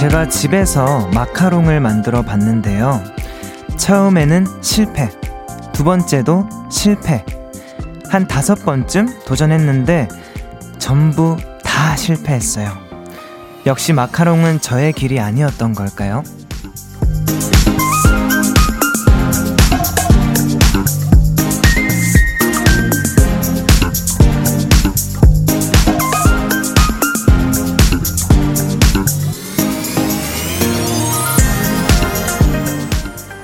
[0.00, 3.02] 제가 집에서 마카롱을 만들어 봤는데요.
[3.76, 5.10] 처음에는 실패,
[5.74, 7.22] 두 번째도 실패,
[8.10, 10.08] 한 다섯 번쯤 도전했는데
[10.78, 12.89] 전부 다 실패했어요.
[13.66, 16.22] 역시 마카롱은 저의 길이 아니었던 걸까요?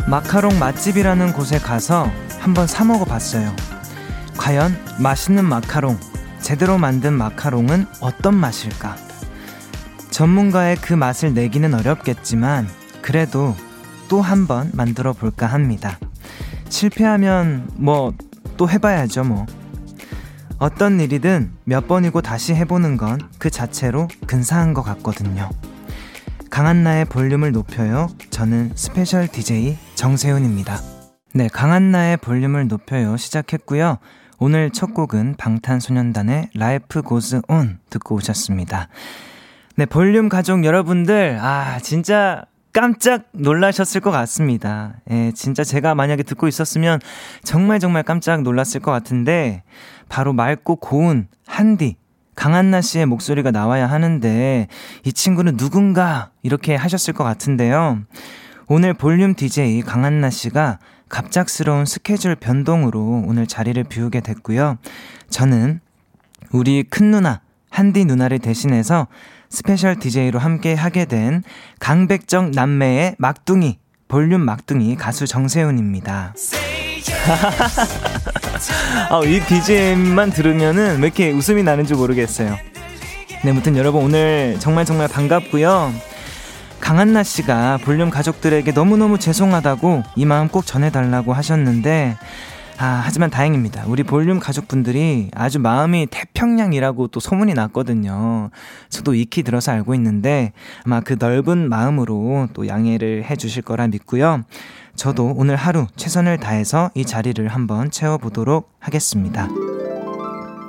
[0.08, 3.54] 마카롱 맛집이라는 곳에 가서 한번 사 먹어 봤어요.
[4.38, 5.98] 과연 맛있는 마카롱,
[6.40, 9.05] 제대로 만든 마카롱은 어떤 맛일까?
[10.16, 12.66] 전문가의 그 맛을 내기는 어렵겠지만,
[13.02, 13.54] 그래도
[14.08, 15.98] 또 한 번 만들어 볼까 합니다.
[16.70, 18.14] 실패하면 뭐
[18.56, 19.44] 또 해봐야죠, 뭐.
[20.58, 25.50] 어떤 일이든 몇 번이고 다시 해보는 건 그 자체로 근사한 것 같거든요.
[26.50, 28.08] 강한나의 볼륨을 높여요.
[28.30, 30.80] 저는 special DJ 정세훈입니다.
[31.34, 33.18] 네, 강한나의 볼륨을 높여요.
[33.18, 33.98] 시작했고요.
[34.38, 38.88] 오늘 첫 곡은 방탄소년단의 Life Goes On 듣고 오셨습니다.
[39.78, 44.94] 네, 볼륨 가족 여러분들, 아, 진짜 깜짝 놀라셨을 것 같습니다.
[45.10, 46.98] 예, 진짜 제가 만약에 듣고 있었으면
[47.44, 49.64] 정말 정말 깜짝 놀랐을 것 같은데,
[50.08, 51.96] 바로 맑고 고운 한디,
[52.36, 54.66] 강한나 씨의 목소리가 나와야 하는데
[55.04, 58.00] 이 친구는 누군가 이렇게 하셨을 것 같은데요.
[58.68, 60.78] 오늘 볼륨 DJ 강한나 씨가
[61.10, 64.78] 갑작스러운 스케줄 변동으로 오늘 자리를 비우게 됐고요.
[65.28, 65.80] 저는
[66.50, 69.06] 우리 큰 누나 한디 누나를 대신해서
[69.48, 71.42] special DJ로 함께 하게 된
[71.80, 76.34] 강백정 남매의 막둥이 볼륨 막둥이 가수 정세훈입니다.
[79.10, 82.56] 아, 이 BGM만 들으면은 왜 이렇게 웃음이 나는지 모르겠어요.
[83.44, 85.92] 네, 아무튼 여러분 오늘 정말 정말 반갑고요.
[86.80, 92.16] 강한나 씨가 볼륨 가족들에게 너무너무 죄송하다고 이 마음 꼭 전해달라고 하셨는데,
[92.78, 93.84] 아, 하지만 다행입니다.
[93.86, 98.50] 우리 볼륨 가족분들이 아주 마음이 태평양이라고 또 소문이 났거든요.
[98.90, 100.52] 저도 익히 들어서 알고 있는데,
[100.84, 104.42] 아마 그 넓은 마음으로 또 양해를 해 주실 거라 믿고요.
[104.94, 109.48] 저도 오늘 하루 최선을 다해서 이 자리를 한번 채워보도록 하겠습니다.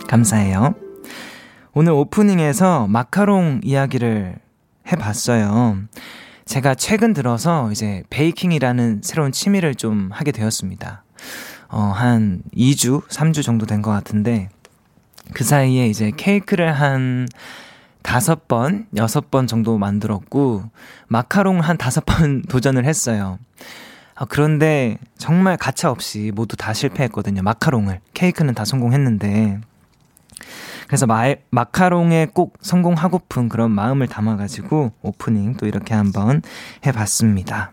[0.08, 0.76] 감사해요.
[1.74, 4.38] 오늘 오프닝에서 마카롱 이야기를
[4.90, 5.80] 해봤어요.
[6.46, 11.04] 제가 최근 들어서 이제 베이킹이라는 새로운 취미를 좀 하게 되었습니다.
[11.70, 14.50] 어, 한 2주, 3주 정도 된 것 같은데,
[15.34, 17.28] 그 사이에 이제 케이크를 한
[18.02, 20.64] 다섯 번, 여섯 번 정도 만들었고,
[21.08, 23.38] 마카롱 한 다섯 번 도전을 했어요.
[24.16, 27.44] 아, 그런데 정말 가차 없이 모두 다 실패했거든요.
[27.44, 28.00] 마카롱을.
[28.14, 29.60] 케이크는 다 성공했는데.
[30.88, 36.42] 그래서 마, 마카롱에 꼭 성공하고픈 그런 마음을 담아가지고 오프닝 또 이렇게 한번
[36.86, 37.72] 해봤습니다.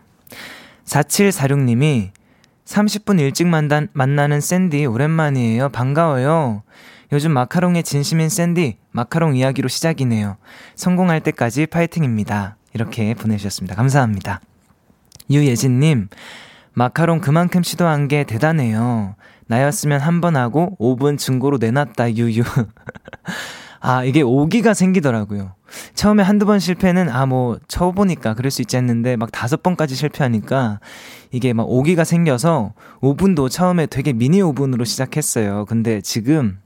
[0.85, 2.11] 4746님이
[2.65, 5.69] 30분 일찍 만난, 만나는 샌디 오랜만이에요.
[5.69, 6.63] 반가워요.
[7.13, 10.37] 요즘 마카롱의 진심인 샌디, 마카롱 이야기로 시작이네요.
[10.75, 12.57] 성공할 때까지 파이팅입니다.
[12.73, 13.77] 이렇게 보내주셨습니다.
[13.77, 14.41] 감사합니다.
[15.31, 16.09] 유예진님,
[16.73, 19.15] 마카롱 그만큼 시도한 게 대단해요.
[19.47, 22.43] 나였으면 한 번 하고 5분 증거로 내놨다, 유유.
[23.81, 25.55] 아, 이게 오기가 생기더라고요.
[25.95, 30.81] 처음에 한두 번 실패는, 아, 뭐, 쳐보니까 그럴 수 있지 했는데, 막 다섯 번까지 실패하니까,
[31.35, 35.65] 이게 막 오기가 생겨서, 오븐도 처음에 되게 미니 오븐으로 시작했어요.
[35.65, 36.61] 근데 지금,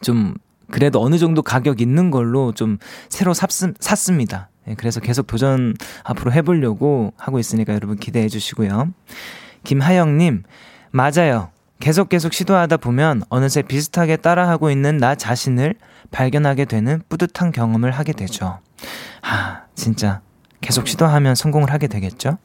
[0.00, 0.34] 좀,
[0.72, 4.48] 그래도 어느 정도 가격 있는 걸로 좀 새로 샀습, 샀습니다.
[4.66, 8.92] 예, 그래서 계속 도전 앞으로 해보려고 하고 있으니까 여러분 기대해 주시고요.
[9.62, 10.42] 김하영님,
[10.90, 11.50] 맞아요.
[11.78, 15.76] 계속 계속 시도하다 보면 어느새 비슷하게 따라하고 있는 나 자신을
[16.10, 18.58] 발견하게 되는 뿌듯한 경험을 하게 되죠.
[19.22, 20.22] 아, 진짜
[20.60, 22.38] 계속 시도하면 성공을 하게 되겠죠?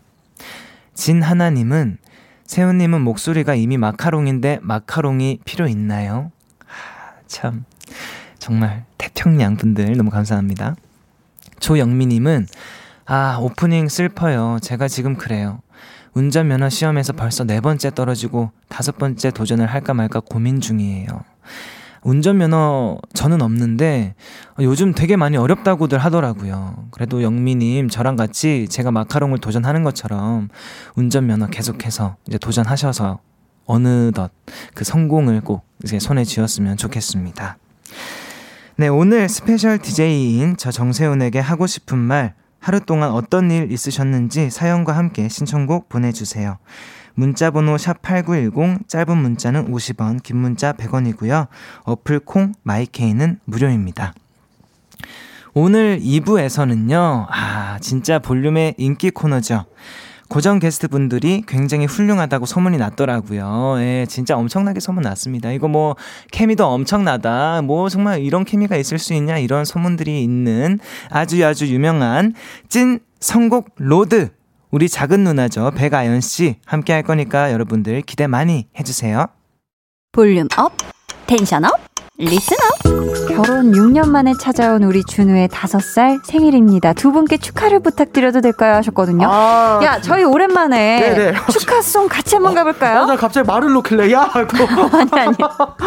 [0.93, 1.97] 진 하나님은
[2.45, 6.31] 세훈님은 목소리가 이미 마카롱인데 마카롱이 필요 있나요?
[6.67, 7.65] 아, 참
[8.39, 10.75] 정말 태평양 분들 너무 감사합니다.
[11.59, 12.47] 조영미님은
[13.05, 14.59] 아 오프닝 슬퍼요.
[14.61, 15.61] 제가 지금 그래요.
[16.13, 21.07] 운전면허 시험에서 벌써 네 번째 떨어지고 다섯 번째 도전을 할까 말까 고민 중이에요.
[22.03, 24.15] 운전면허 저는 없는데
[24.59, 26.87] 요즘 되게 많이 어렵다고들 하더라고요.
[26.91, 30.49] 그래도 영미님 저랑 같이 제가 마카롱을 도전하는 것처럼
[30.95, 33.19] 운전면허 계속해서 이제 도전하셔서
[33.65, 34.31] 어느덧
[34.73, 37.57] 그 성공을 꼭 이제 손에 쥐었으면 좋겠습니다.
[38.77, 44.93] 네, 오늘 special DJ인 저 정세운에게 하고 싶은 말, 하루 동안 어떤 일 있으셨는지 사연과
[44.93, 46.57] 함께 신청곡 보내주세요.
[47.13, 51.47] 문자 번호 샵8910, 짧은 문자는 50원, 긴 문자 100원이고요.
[51.83, 54.13] 어플 콩, 마이케이는 무료입니다.
[55.53, 59.65] 오늘 2부에서는요, 아, 진짜 볼륨의 인기 코너죠.
[60.31, 63.75] 고정 게스트 분들이 굉장히 훌륭하다고 소문이 났더라고요.
[63.79, 65.51] 예, 진짜 엄청나게 소문 났습니다.
[65.51, 65.97] 이거 뭐,
[66.31, 67.61] 케미도 엄청나다.
[67.63, 69.39] 뭐, 정말 이런 케미가 있을 수 있냐.
[69.39, 70.79] 이런 소문들이 있는
[71.09, 72.33] 아주 아주 유명한
[72.69, 74.29] 찐 선곡 로드.
[74.71, 75.71] 우리 작은 누나죠.
[75.71, 76.55] 백아연 씨.
[76.65, 79.27] 함께 할 거니까 여러분들 기대 많이 해주세요.
[80.13, 80.71] 볼륨 up,
[81.27, 81.90] tension up.
[82.21, 82.57] listener
[83.27, 86.93] 결혼 6년 만에 찾아온 우리 준우의 5살 생일입니다.
[86.93, 88.75] 두 분께 축하를 부탁드려도 될까요?
[88.75, 89.27] 하셨거든요.
[89.27, 91.33] 아, 야, 저희 오랜만에 네네.
[91.51, 93.01] 축하송 같이 한번 가볼까요?
[93.01, 94.57] 어, 나 갑자기 말을 놓길래 야, 그
[94.95, 95.35] 아니 아니.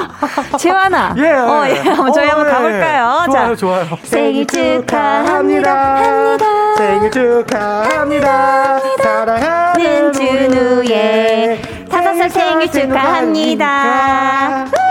[0.59, 1.15] 재환아.
[1.19, 1.31] 예.
[1.31, 1.75] 어, 예.
[1.79, 2.51] 한번 저희 어, 한번 예.
[2.51, 3.23] 가볼까요?
[3.27, 3.87] 좋아요, 자, 좋아요.
[4.03, 5.97] 생일 축하합니다.
[5.97, 6.47] 합니다.
[6.77, 8.81] 생일 축하합니다.
[9.01, 14.65] 사랑하는 준우의 5살 생일 축하합니다.
[14.65, 14.84] 너무 축하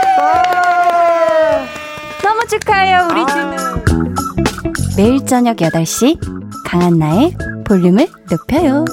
[2.54, 3.84] 해요, 우리 준우.
[4.96, 6.20] 매일 저녁 8시
[6.64, 7.36] 강한나의
[7.66, 8.86] 볼륨을 높여요.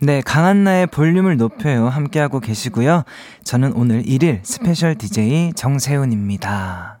[0.00, 1.88] 네, 강한나의 볼륨을 높여요.
[1.88, 3.04] 함께하고 계시고요.
[3.42, 7.00] 저는 오늘 1일 special DJ 정세운입니다.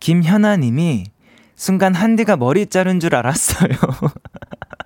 [0.00, 1.04] 김현아 님이
[1.54, 3.68] 순간 한디가 머리 자른 줄 알았어요.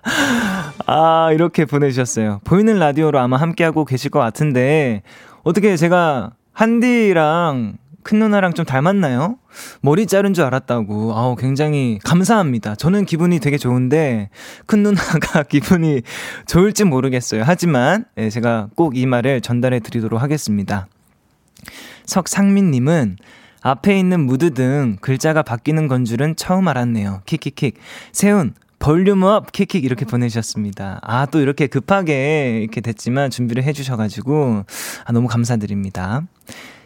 [0.86, 2.40] 아, 이렇게 보내주셨어요.
[2.42, 5.02] 보이는 라디오로 아마 함께하고 계실 것 같은데,
[5.44, 9.36] 어떻게 제가 한디랑 큰 누나랑 좀 닮았나요?
[9.82, 11.14] 머리 자른 줄 알았다고.
[11.16, 12.74] 아우, 굉장히 감사합니다.
[12.74, 14.30] 저는 기분이 되게 좋은데,
[14.66, 16.02] 큰 누나가 기분이
[16.46, 17.42] 좋을지 모르겠어요.
[17.46, 20.86] 하지만, 예, 제가 꼭 이 말을 전달해 드리도록 하겠습니다.
[22.06, 23.16] 석상민님은,
[23.62, 27.22] 앞에 있는 무드 등 글자가 바뀌는 건 줄은 처음 알았네요.
[27.26, 27.76] 킥킥킥.
[28.12, 31.00] 세운, 볼륨 up 킥킥 이렇게 보내주셨습니다.
[31.02, 34.64] 아, 또 이렇게 급하게 이렇게 됐지만 준비를 해주셔가지고,
[35.04, 36.22] 아, 너무 감사드립니다.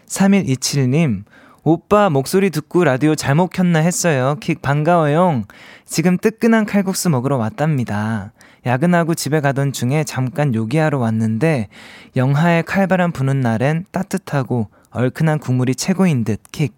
[0.06, 1.24] 3127님,
[1.62, 4.36] 오빠 목소리 듣고 라디오 잘못 켰나 했어요.
[4.40, 5.44] 킥 반가워요.
[5.86, 8.32] 지금 뜨끈한 칼국수 먹으러 왔답니다.
[8.66, 11.68] 야근하고 집에 가던 중에 잠깐 요기하러 왔는데
[12.16, 16.76] 영하에 칼바람 부는 날엔 따뜻하고 얼큰한 국물이 최고인 듯 킥.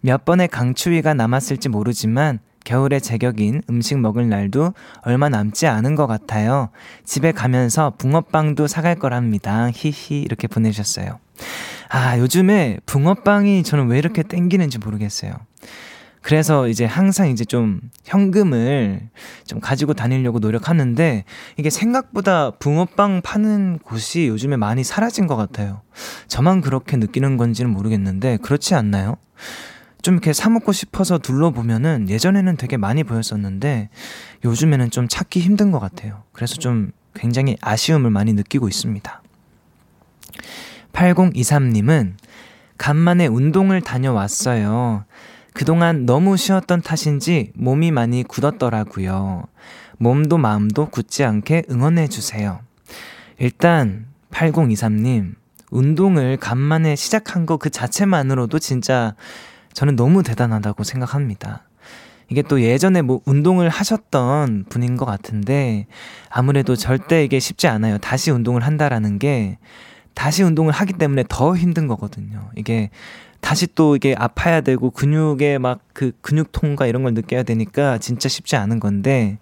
[0.00, 6.70] 몇 번의 강추위가 남았을지 모르지만 겨울의 제격인 음식 먹을 날도 얼마 남지 않은 것 같아요.
[7.04, 9.70] 집에 가면서 붕어빵도 사갈 거랍니다.
[9.72, 11.20] 히히 이렇게 보내주셨어요.
[11.88, 15.32] 아, 요즘에 붕어빵이 저는 왜 이렇게 땡기는지 모르겠어요.
[16.26, 19.10] 그래서 이제 항상 이제 좀 현금을
[19.46, 21.24] 좀 가지고 다니려고 노력하는데
[21.56, 25.82] 이게 생각보다 붕어빵 파는 곳이 요즘에 많이 사라진 것 같아요.
[26.26, 29.18] 저만 그렇게 느끼는 건지는 모르겠는데 그렇지 않나요?
[30.02, 33.90] 좀 이렇게 사먹고 싶어서 둘러보면은 예전에는 되게 많이 보였었는데
[34.44, 36.24] 요즘에는 좀 찾기 힘든 것 같아요.
[36.32, 39.22] 그래서 좀 굉장히 아쉬움을 많이 느끼고 있습니다.
[40.96, 42.14] 8023님은
[42.78, 45.04] 간만에 운동을 다녀왔어요.
[45.52, 49.44] 그동안 너무 쉬었던 탓인지 몸이 많이 굳었더라고요.
[49.98, 52.60] 몸도 마음도 굳지 않게 응원해주세요.
[53.38, 55.34] 일단, 8023님,
[55.70, 59.14] 운동을 간만에 시작한 거 그 자체만으로도 진짜
[59.72, 61.62] 저는 너무 대단하다고 생각합니다.
[62.28, 65.86] 이게 또 예전에 뭐 운동을 하셨던 분인 것 같은데
[66.28, 67.98] 아무래도 절대 이게 쉽지 않아요.
[67.98, 69.58] 다시 운동을 한다라는 게
[70.16, 72.50] 다시 운동을 하기 때문에 더 힘든 거거든요.
[72.56, 72.90] 이게
[73.40, 78.56] 다시 또 이게 아파야 되고 근육에 막 그 근육통과 이런 걸 느껴야 되니까 진짜 쉽지
[78.56, 79.38] 않은 건데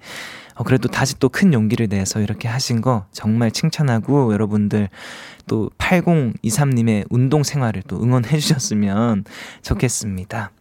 [0.54, 4.88] 어, 그래도 다시 또 큰 용기를 내서 이렇게 하신 거 정말 칭찬하고 여러분들
[5.48, 9.24] 또 8023님의 운동 생활을 또 응원해 주셨으면
[9.62, 10.52] 좋겠습니다.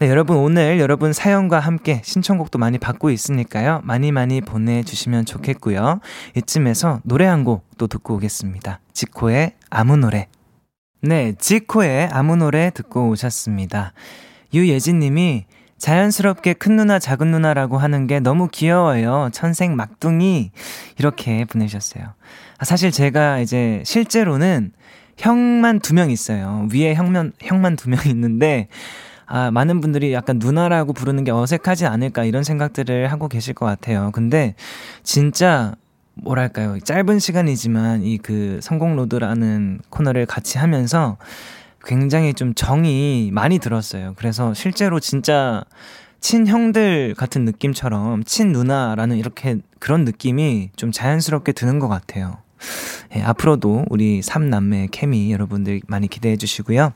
[0.00, 3.80] 네, 여러분 오늘 여러분 사연과 함께 신청곡도 많이 받고 있으니까요.
[3.82, 6.00] 많이 많이 보내주시면 좋겠고요.
[6.36, 8.80] 이쯤에서 노래 한 곡 또 듣고 오겠습니다.
[8.92, 10.28] 지코의 아무 노래.
[11.00, 13.92] 네, 지코의 아무 노래 듣고 오셨습니다.
[14.54, 15.46] 유예진 님이
[15.78, 19.30] 자연스럽게 큰 누나, 작은 누나라고 하는 게 너무 귀여워요.
[19.32, 20.50] 천생 막둥이.
[20.98, 22.04] 이렇게 보내셨어요.
[22.58, 24.72] 아, 사실 제가 이제 실제로는
[25.16, 26.68] 형만 두 명 있어요.
[26.72, 28.68] 위에 형만, 형만 두 명 있는데,
[29.28, 34.10] 아, 많은 분들이 약간 누나라고 부르는 게 어색하지 않을까 이런 생각들을 하고 계실 것 같아요.
[34.12, 34.54] 근데
[35.02, 35.74] 진짜
[36.14, 36.78] 뭐랄까요.
[36.80, 41.18] 짧은 시간이지만 이 그 성공 로드라는 코너를 같이 하면서
[41.84, 44.14] 굉장히 좀 정이 많이 들었어요.
[44.16, 45.62] 그래서 실제로 진짜
[46.20, 52.38] 친형들 같은 느낌처럼 친누나라는 이렇게 그런 느낌이 좀 자연스럽게 드는 것 같아요.
[53.14, 56.92] 예, 앞으로도 우리 삼남매 케미 여러분들 많이 기대해 주시고요.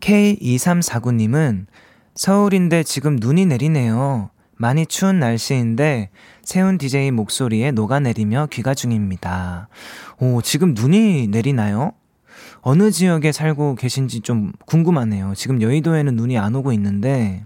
[0.00, 1.66] K2349님은
[2.14, 4.30] 서울인데 지금 눈이 내리네요.
[4.56, 6.10] 많이 추운 날씨인데
[6.42, 9.68] 세운 DJ 목소리에 녹아내리며 귀가 중입니다.
[10.18, 11.92] 오, 지금 눈이 내리나요?
[12.60, 15.34] 어느 지역에 살고 계신지 좀 궁금하네요.
[15.36, 17.44] 지금 여의도에는 눈이 안 오고 있는데,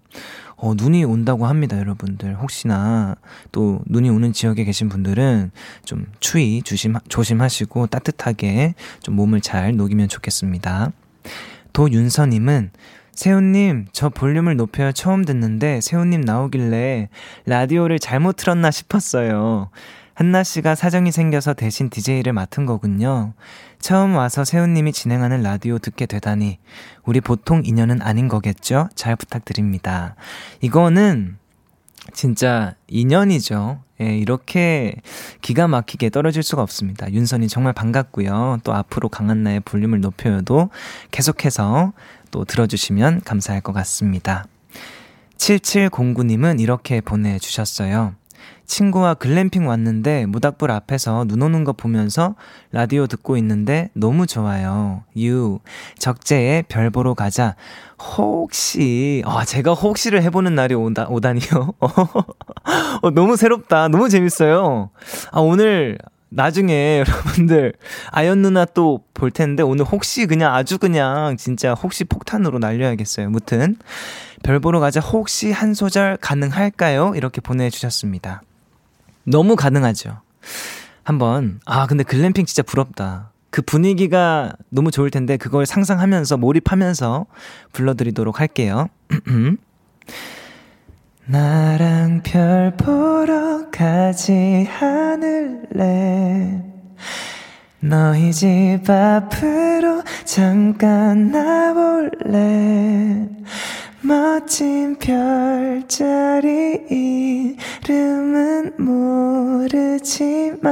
[0.56, 2.36] 어, 눈이 온다고 합니다, 여러분들.
[2.36, 3.16] 혹시나
[3.50, 5.50] 또 눈이 오는 지역에 계신 분들은
[5.84, 10.92] 좀 추위 조심, 조심하시고 따뜻하게 좀 몸을 잘 녹이면 좋겠습니다.
[11.72, 12.70] 도윤서님은
[13.14, 17.08] 세훈님, 저 볼륨을 높여 처음 듣는데 세훈님 나오길래
[17.46, 19.70] 라디오를 잘못 틀었나 싶었어요.
[20.14, 23.32] 한나 씨가 사정이 생겨서 대신 DJ를 맡은 거군요.
[23.80, 26.58] 처음 와서 세훈님이 진행하는 라디오 듣게 되다니
[27.04, 28.88] 우리 보통 인연은 아닌 거겠죠?
[28.94, 30.14] 잘 부탁드립니다.
[30.60, 31.38] 이거는
[32.12, 33.80] 진짜 인연이죠.
[34.00, 34.96] 예, 이렇게
[35.40, 37.10] 기가 막히게 떨어질 수가 없습니다.
[37.12, 38.58] 윤선이 정말 반갑고요.
[38.64, 40.70] 또 앞으로 강한나의 볼륨을 높여도
[41.10, 41.92] 계속해서
[42.30, 44.46] 또 들어주시면 감사할 것 같습니다.
[45.36, 48.14] 7709님은 이렇게 보내주셨어요.
[48.66, 52.34] 친구와 글램핑 왔는데 모닥불 앞에서 눈 오는 거 보면서
[52.70, 55.04] 라디오 듣고 있는데 너무 좋아요.
[55.18, 55.58] 유,
[55.98, 57.54] 적재의 별 보러 가자.
[58.16, 61.74] 혹시, 아, 제가 혹시를 해보는 날이 오다, 오다니요?
[63.02, 63.88] 어, 너무 새롭다.
[63.88, 64.90] 너무 재밌어요.
[65.30, 65.98] 아, 오늘
[66.30, 67.74] 나중에 여러분들
[68.10, 73.30] 아연 누나 또 볼 텐데 오늘 혹시 그냥 아주 그냥 진짜 혹시 폭탄으로 날려야겠어요.
[73.30, 73.76] 무튼
[74.42, 77.14] 별 보러 가자 혹시 한 소절 가능할까요?
[77.14, 78.42] 이렇게 보내주셨습니다.
[79.24, 80.20] 너무 가능하죠.
[81.04, 83.30] 한번 아 근데 글램핑 진짜 부럽다.
[83.50, 87.26] 그 분위기가 너무 좋을 텐데 그걸 상상하면서 몰입하면서
[87.72, 88.88] 불러드리도록 할게요.
[91.26, 96.62] 나랑 별 보러 가지 않을래
[97.78, 103.28] 너희 집 앞으로 잠깐 나볼래
[104.02, 106.80] 멋진 별자리
[107.88, 110.62] 이름은 모르지만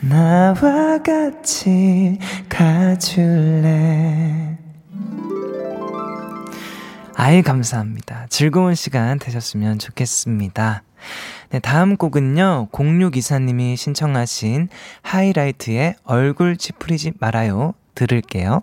[0.00, 2.18] 나와 같이
[2.48, 4.56] 가줄래
[7.14, 8.26] 아이, 감사합니다.
[8.30, 10.84] 즐거운 시간 되셨으면 좋겠습니다.
[11.50, 14.68] 네, 다음 곡은요, 0624님이 신청하신
[15.02, 17.74] 하이라이트의 얼굴 찌푸리지 말아요.
[17.96, 18.62] 들을게요.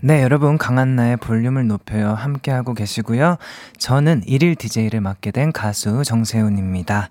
[0.00, 3.36] 네 여러분 강한나의 볼륨을 높여요 함께하고 계시고요
[3.78, 7.10] 저는 일일 DJ를 맡게 된 가수 정세훈입니다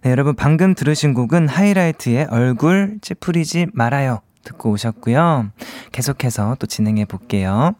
[0.00, 5.50] 네 여러분 방금 들으신 곡은 하이라이트의 얼굴 찌푸리지 말아요 듣고 오셨고요
[5.92, 7.74] 계속해서 또 진행해 볼게요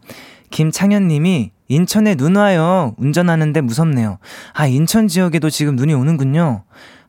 [0.51, 2.95] 김창현 님이 인천에 눈 와요.
[2.99, 4.19] 운전하는데 무섭네요.
[4.53, 6.63] 아, 인천 지역에도 지금 눈이 오는군요.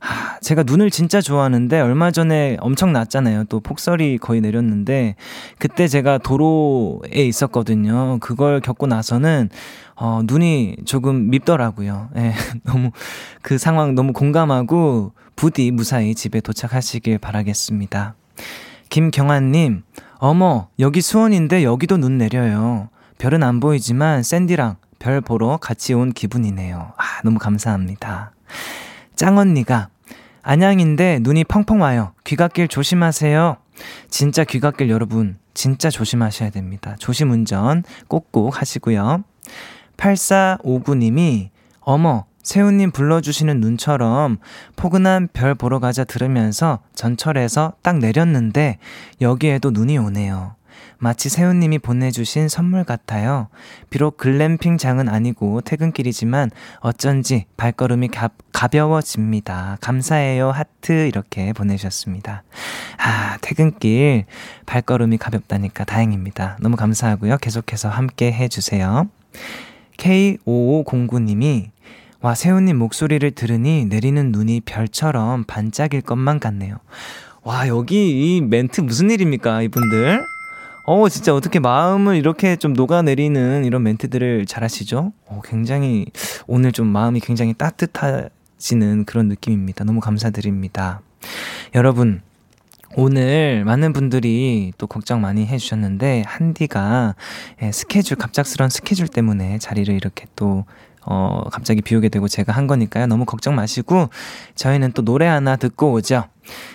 [0.07, 3.45] 아, 제가 눈을 진짜 좋아하는데 얼마 전에 엄청 났잖아요.
[3.45, 5.15] 또 폭설이 거의 내렸는데
[5.57, 8.19] 그때 제가 도로에 있었거든요.
[8.19, 9.49] 그걸 겪고 나서는
[9.95, 12.09] 어, 눈이 조금 밉더라고요.
[12.17, 12.33] 예,
[12.63, 12.91] 너무
[13.41, 18.13] 그 상황 너무 공감하고 부디 무사히 집에 도착하시길 바라겠습니다.
[18.89, 19.83] 김경환님,
[20.19, 22.89] 어머, 여기 수원인데 여기도 눈 내려요.
[23.17, 26.93] 별은 안 보이지만 샌디랑 별 보러 같이 온 기분이네요.
[26.95, 28.31] 아, 너무 감사합니다.
[29.15, 29.89] 짱언니가
[30.47, 32.13] 안양인데 눈이 펑펑 와요.
[32.23, 33.57] 귀갓길 조심하세요.
[34.09, 36.95] 진짜 귀갓길 여러분, 진짜 조심하셔야 됩니다.
[36.99, 39.23] 조심 운전 꼭꼭 하시고요.
[39.97, 41.49] 8459님이
[41.79, 44.37] 어머, 세훈님 불러주시는 눈처럼
[44.75, 48.77] 포근한 별 보러 가자 들으면서 전철에서 딱 내렸는데
[49.21, 50.54] 여기에도 눈이 오네요.
[50.97, 53.47] 마치 세훈님이 보내주신 선물 같아요.
[53.89, 59.77] 비록 글램핑장은 아니고 퇴근길이지만 어쩐지 발걸음이 가, 가벼워집니다.
[59.81, 60.51] 감사해요.
[60.51, 62.43] 하트 이렇게 보내주셨습니다.
[62.97, 64.25] 아, 퇴근길
[64.65, 66.57] 발걸음이 가볍다니까 다행입니다.
[66.61, 67.37] 너무 감사하고요.
[67.37, 69.09] 계속해서 함께 해주세요.
[69.97, 71.69] K5509님이
[72.21, 76.77] 와, 세훈님 목소리를 들으니 내리는 눈이 별처럼 반짝일 것만 같네요.
[77.43, 80.25] 와, 여기 이 멘트 무슨 일입니까, 이분들?
[80.87, 85.13] 어, 진짜 어떻게 마음을 이렇게 좀 녹아내리는 이런 멘트들을 잘 하시죠?
[85.25, 86.05] 어, 굉장히,
[86.45, 89.83] 오늘 좀 마음이 굉장히 따뜻해지는 그런 느낌입니다.
[89.83, 91.01] 너무 감사드립니다.
[91.73, 92.21] 여러분,
[92.95, 97.15] 오늘 많은 분들이 또 걱정 많이 해주셨는데, 한디가
[97.63, 100.65] 예, 스케줄, 갑작스런 스케줄 때문에 자리를 이렇게 또,
[101.05, 103.07] 어, 갑자기 비우게 되고 제가 한 거니까요.
[103.07, 104.09] 너무 걱정 마시고,
[104.55, 106.25] 저희는 또 노래 하나 듣고 오죠.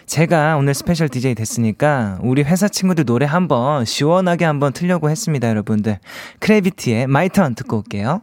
[0.06, 5.98] 제가 오늘 special DJ 됐으니까, 우리 회사 친구들 노래 한번 시원하게 한번 틀려고 했습니다, 여러분들.
[6.38, 8.22] 크래비티의 My Turn 듣고 올게요.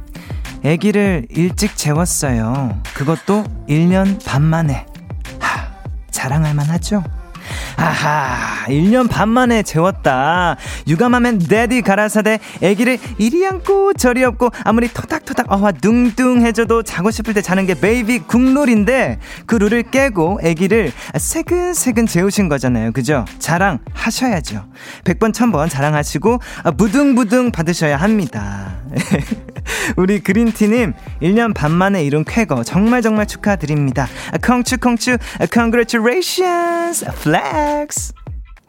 [0.63, 2.79] 아기를 일찍 재웠어요.
[2.93, 4.85] 그것도 1년 반 만에.
[5.39, 5.71] 하,
[6.11, 7.03] 자랑할 만하죠?
[7.81, 10.55] 아하, 1년 반 만에 재웠다.
[10.87, 17.41] 육아하면 daddy 가라사대 애기를 이리 안고 저리 업고 아무리 토닥토닥 어와 둥둥해줘도 자고 싶을 때
[17.41, 22.91] 자는 게 baby 국룰인데 그 룰을 깨고 애기를 새근새근 재우신 거잖아요.
[22.91, 23.25] 그죠?
[23.39, 24.63] 자랑하셔야죠.
[25.03, 26.39] 100번, 1000번 자랑하시고
[26.77, 28.75] 무등무등 받으셔야 합니다.
[29.97, 34.07] 우리 그린티님 1년 반 만에 이룬 쾌거 정말 정말 축하드립니다.
[34.43, 35.17] congratu congratu
[35.51, 37.05] congratulations
[37.71, 38.13] flex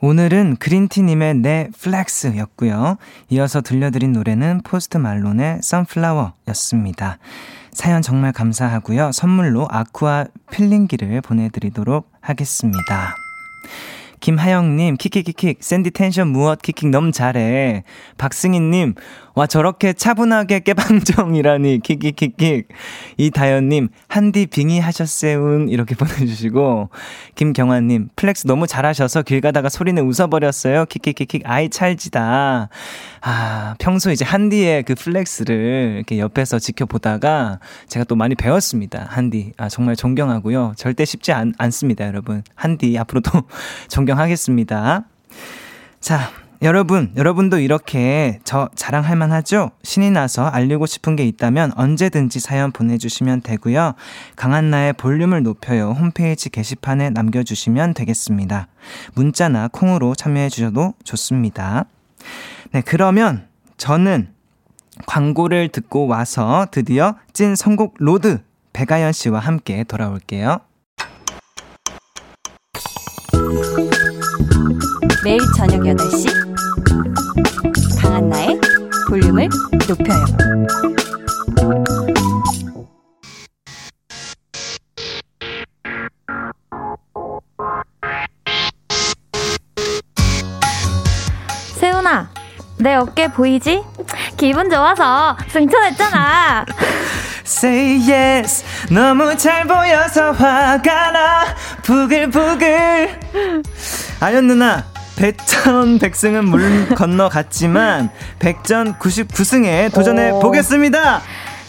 [0.00, 2.98] 오늘은 그린티님의 내 flex였고요.
[3.30, 7.18] 이어서 들려드린 노래는 포스트 말론의 Sunflower였습니다.
[7.72, 9.10] 사연 정말 감사하고요.
[9.10, 13.16] 선물로 아쿠아 필링기를 보내드리도록 하겠습니다.
[14.20, 17.82] 김하영님, 킥킥킥킥, 샌디 텐션 무엇 킥킥 너무 잘해.
[18.18, 18.94] 박승희님,
[19.34, 22.68] 와, 저렇게 차분하게 깨방정이라니, 킥킥킥킥.
[23.16, 26.90] 이다연님, 한디 빙의 하셨세운, 이렇게 보내주시고,
[27.34, 30.84] 김경환님, flex 너무 잘하셔서 길 가다가 소리 내 웃어버렸어요.
[30.84, 32.68] 킥킥킥킥, 아이 찰지다.
[33.22, 39.06] 아, 평소 이제 한디의 그 flex를 이렇게 옆에서 지켜보다가 제가 또 많이 배웠습니다.
[39.08, 39.52] 한디.
[39.56, 40.74] 아, 정말 존경하고요.
[40.76, 42.42] 절대 쉽지 않, 않습니다, 여러분.
[42.54, 43.30] 한디, 앞으로도
[43.88, 45.04] 존경하겠습니다.
[46.00, 46.30] 자,
[46.62, 49.72] 여러분, 여러분도 이렇게 저 자랑할 만하죠?
[49.82, 53.94] 신이 나서 알리고 싶은 게 있다면 언제든지 사연 보내주시면 되고요.
[54.36, 55.90] 강한나의 볼륨을 높여요.
[55.90, 58.68] 홈페이지 게시판에 남겨주시면 되겠습니다.
[59.14, 61.86] 문자나 콩으로 참여해 주셔도 좋습니다.
[62.70, 64.28] 네, 그러면 저는
[65.06, 68.40] 광고를 듣고 와서 드디어 찐 선곡 로드
[68.72, 70.60] 배가연 씨와 함께 돌아올게요.
[75.24, 76.51] 매일 저녁 8시
[78.00, 78.60] 강한나의
[79.08, 79.48] 볼륨을
[79.88, 80.24] 높여요.
[91.74, 92.28] 세훈아,
[92.78, 93.82] 내 어깨 보이지?
[94.36, 96.64] 기분 좋아서 승천했잖아.
[97.44, 101.44] Say yes 너무 잘 보여서 화가 나
[101.82, 103.20] 부글부글
[104.20, 104.84] 아연 누나
[105.16, 111.20] 백전 백승은 물 건너갔지만 백전 99승에 도전해 보겠습니다.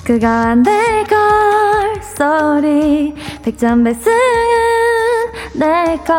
[0.04, 4.18] 그가 안될걸 sorry 백전 백승은
[5.54, 6.16] 내걸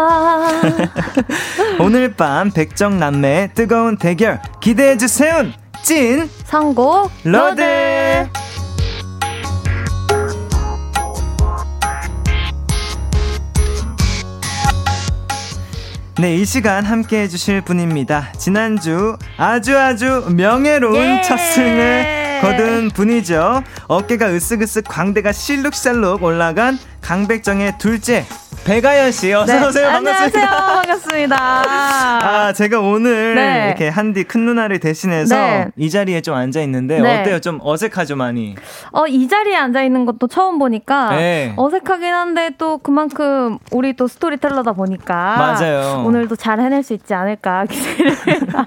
[1.81, 5.45] 오늘 밤 백정 남매의 뜨거운 대결 기대해 주세요.
[5.83, 8.44] 찐 선곡 로드.
[16.17, 18.31] 네, 이 시간 함께 해주실 분입니다.
[18.39, 21.23] 지난주 아주 아주 명예로운 예.
[21.23, 23.65] 첫 승을 거둔 분이죠.
[23.89, 28.25] 어깨가 으쓱으쓱 광대가 실룩실룩 올라간 강백정의 둘째
[28.65, 29.89] 배가연 씨 어서 오세요.
[29.89, 29.95] 네.
[29.95, 30.47] 안녕하세요.
[30.47, 30.75] 반갑습니다.
[30.83, 31.37] 반갑습니다.
[32.47, 33.67] 아, 제가 오늘 네.
[33.69, 35.69] 이렇게 한디 큰 누나를 대신해서 네.
[35.77, 37.21] 이 자리에 좀 앉아 있는데 네.
[37.21, 37.41] 어때요?
[37.41, 38.55] 좀 어색하죠, 많이.
[38.93, 41.53] 어, 이 자리에 앉아 있는 것도 처음 보니까 네.
[41.57, 46.05] 어색하긴 한데 또 그만큼 우리 또 스토리텔러다 보니까 맞아요.
[46.07, 48.17] 오늘도 잘 해낼 수 있지 않을까 기대를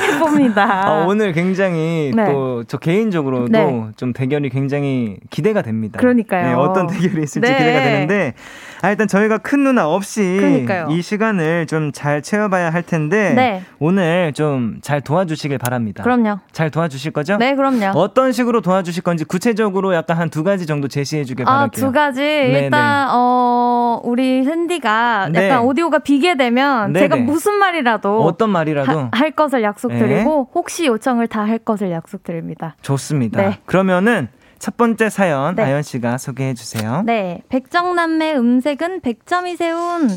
[0.00, 0.88] 해봅니다.
[0.88, 2.24] 아, 오늘 굉장히 네.
[2.26, 3.86] 또저 개인적으로도 네.
[3.96, 5.98] 좀 대결이 굉장히 기대가 됩니다.
[5.98, 6.46] 그러니까요.
[6.46, 7.56] 네, 어떤 대결이 있을지 네.
[7.56, 8.34] 기대가 되는데
[8.82, 10.88] 아, 일단 저희가 큰 누나 없이 그러니까요.
[10.90, 13.62] 이 시간을 좀 잘 채워봐야 할 텐데 네.
[13.78, 16.02] 오늘 좀 잘 도와주시길 바랍니다.
[16.02, 16.38] 그럼요.
[16.52, 17.36] 잘 도와주실 거죠?
[17.36, 17.98] 네, 그럼요.
[17.98, 21.86] 어떤 식으로 도와주실 건지 구체적으로 약간 한 두 가지 정도 제시해 주길 아, 바랄게요.
[21.86, 22.20] 두 가지.
[22.20, 25.48] 네, 일단, 어, 우리 샌디가 네.
[25.48, 27.22] 약간 오디오가 비게 되면 네, 제가 네.
[27.22, 32.76] 무슨 말이라도 어떤 말이라도 하- 할 것을 약속드리고 혹시 요청을 다 할 것을 약속드립니다.
[32.82, 33.42] 좋습니다.
[33.42, 33.58] 네.
[33.66, 34.28] 그러면은
[34.60, 35.62] 첫 번째 사연 네.
[35.62, 37.02] 아연 씨가 소개해 주세요.
[37.06, 37.40] 네.
[37.48, 40.10] 백정남매 음색은 100점이 세운.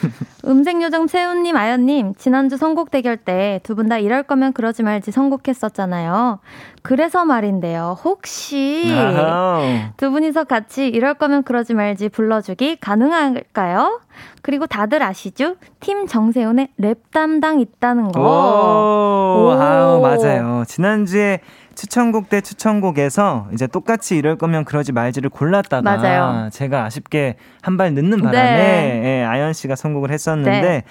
[0.46, 5.10] 음색 요정 세훈님, 아연님, 지난주 선곡 대결 때 두 분 다 이럴 거면 그러지 말지
[5.10, 6.38] 선곡했었잖아요.
[6.82, 7.96] 그래서 말인데요.
[8.04, 8.92] 혹시.
[9.96, 14.00] 두 분이서 같이 이럴 거면 그러지 말지 불러주기 가능할까요?
[14.42, 15.56] 그리고 다들 아시죠?
[15.80, 18.20] 팀 정세훈의 랩 담당 있다는 거.
[18.20, 18.24] 오,
[19.48, 19.50] 오.
[19.52, 20.64] 아우, 맞아요.
[20.66, 21.40] 지난주에
[21.74, 26.48] 추천곡 대 추천곡에서 이제 똑같이 이럴 거면 그러지 말지를 골랐다가 맞아요.
[26.52, 29.02] 제가 아쉽게 한 발 늦는 바람에 네.
[29.04, 30.82] 예, 아연 씨가 선곡을 했었는데 네.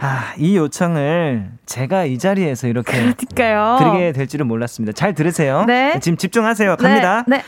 [0.00, 3.76] 아, 이 요청을 제가 이 자리에서 이렇게 그러니까요.
[3.78, 4.92] 드리게 될 줄은 몰랐습니다.
[4.92, 5.64] 잘 들으세요.
[5.66, 5.98] 네.
[6.00, 6.76] 지금 집중하세요.
[6.76, 7.24] 갑니다.
[7.26, 7.38] 네.
[7.38, 7.42] 네.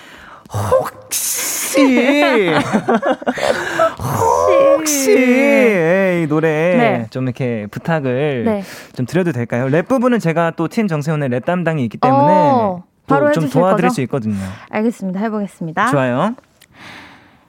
[0.48, 2.54] 혹시
[3.98, 7.06] 혹시 예, 이 노래 네.
[7.10, 8.62] 좀 이렇게 부탁을 네.
[8.94, 9.68] 좀 드려도 될까요?
[9.68, 13.94] 랩 부분은 제가 또 팀 정세훈의 랩 담당이 있기 때문에 어, 바로 또좀 도와드릴 거죠?
[13.94, 14.36] 수 있거든요.
[14.70, 15.20] 알겠습니다.
[15.20, 15.90] 해보겠습니다.
[15.90, 16.34] 좋아요.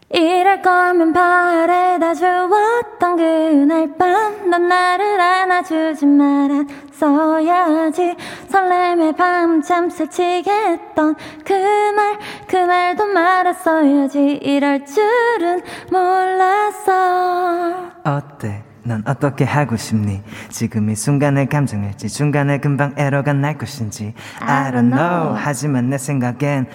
[0.09, 4.49] 이럴 거면 바래다 주었던 그날 밤.
[4.49, 8.15] 넌 나를 안아주지 말았어야지.
[8.47, 14.39] 설렘에 밤잠 설치게 했던 그말그 말도 말았어야지.
[14.41, 17.91] 이럴 줄은 몰랐어.
[18.05, 18.66] 어때?
[18.87, 20.21] 넌 어떻게 하고 싶니?
[20.49, 26.67] 지금 이 순간의 감정일지 중간에 금방 에러가 날 것인지 I don't know 하지만 내 생각엔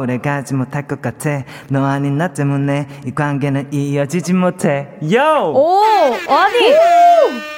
[0.00, 5.52] 오래 가지 못할 것 같아 너 아닌 나 때문에 이 관계는 이어지지 못해 Yo!
[5.54, 5.82] 오
[6.32, 6.72] 아니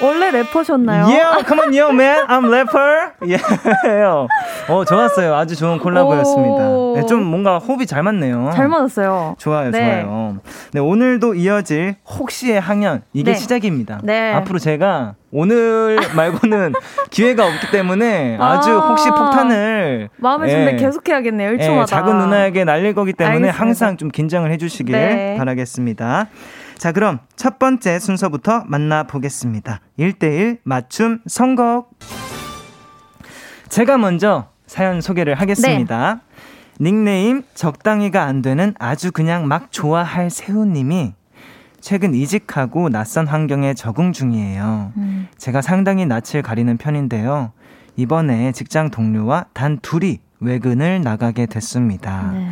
[0.01, 1.05] 원래 래퍼셨나요?
[1.05, 2.25] Yeah, come on, yo, man.
[2.27, 3.13] I'm rapper.
[3.21, 4.27] Yeah.
[4.67, 5.35] 어, 좋았어요.
[5.35, 6.69] 아주 좋은 콜라보였습니다.
[6.69, 6.93] 오.
[6.95, 8.49] 네, 좀 뭔가 호흡이 잘 맞네요.
[8.53, 9.35] 잘 맞았어요.
[9.37, 10.01] 좋아요, 네.
[10.01, 10.37] 좋아요.
[10.73, 13.37] 네, 오늘도 이어질 혹시의 항연 이게 네.
[13.37, 14.00] 시작입니다.
[14.03, 14.33] 네.
[14.33, 16.73] 앞으로 제가 오늘 말고는
[17.09, 18.89] 기회가 없기 때문에 아주 아.
[18.89, 21.51] 혹시 폭탄을 마음의 예, 준비 계속 해야겠네요.
[21.57, 21.81] 1초마다.
[21.81, 23.61] 예, 작은 누나에게 날릴 거기 때문에 알겠습니다.
[23.61, 25.35] 항상 좀 긴장을 해주시길 네.
[25.37, 26.27] 바라겠습니다.
[26.77, 29.81] 자, 그럼 첫 번째 순서부터 만나보겠습니다.
[29.99, 31.91] 1대1 맞춤 선곡.
[33.69, 36.21] 제가 먼저 사연 소개를 하겠습니다.
[36.79, 41.13] 닉네임 적당히가 안 되는 아주 그냥 막 좋아할 세훈님이
[41.81, 44.93] 최근 이직하고 낯선 환경에 적응 중이에요.
[44.95, 45.27] 음.
[45.37, 47.51] 제가 상당히 낯을 가리는 편인데요.
[47.97, 52.31] 이번에 직장 동료와 단 둘이 외근을 나가게 됐습니다.
[52.33, 52.47] 네.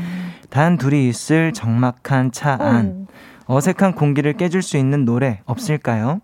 [0.50, 3.08] 단 둘이 있을 적막한 차 안.
[3.46, 6.22] 어색한 공기를 깨줄 수 있는 노래 없을까요?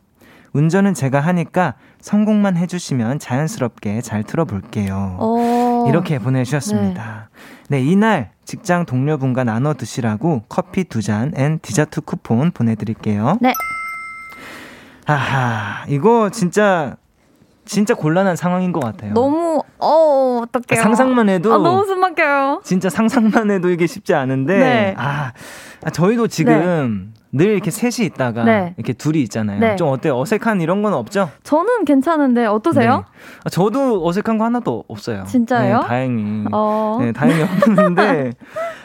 [0.53, 5.17] 운전은 제가 하니까 성공만 해주시면 자연스럽게 잘 틀어볼게요.
[5.19, 5.85] 어.
[5.89, 7.29] 이렇게 보내주셨습니다.
[7.67, 13.37] 네, 이날 직장 동료분과 나눠 드시라고 커피 두 잔 and 디저트 쿠폰 보내드릴게요.
[13.41, 13.53] 네.
[15.05, 16.97] 하하, 이거 진짜,
[17.65, 19.13] 진짜 곤란한 상황인 것 같아요.
[19.13, 20.81] 너무 어 어떡해요.
[20.81, 22.61] 상상만 해도 아, 너무 숨 막혀요.
[22.63, 24.95] 진짜 상상만 해도 이게 쉽지 않은데 네.
[24.97, 25.31] 아,
[25.83, 28.73] 아, 저희도 지금 늘 이렇게 셋이 있다가 네.
[28.77, 29.59] 이렇게 둘이 있잖아요.
[29.59, 29.75] 네.
[29.75, 30.17] 좀 어때요?
[30.17, 31.29] 어색한 이런 건 없죠?
[31.43, 32.97] 저는 괜찮은데 어떠세요?
[32.97, 33.03] 네.
[33.43, 35.25] 아, 저도 어색한 거 하나도 없어요.
[35.27, 35.81] 진짜요?
[35.81, 36.45] 네, 다행히.
[36.53, 36.97] 어.
[37.01, 38.31] 네, 다행히 없는데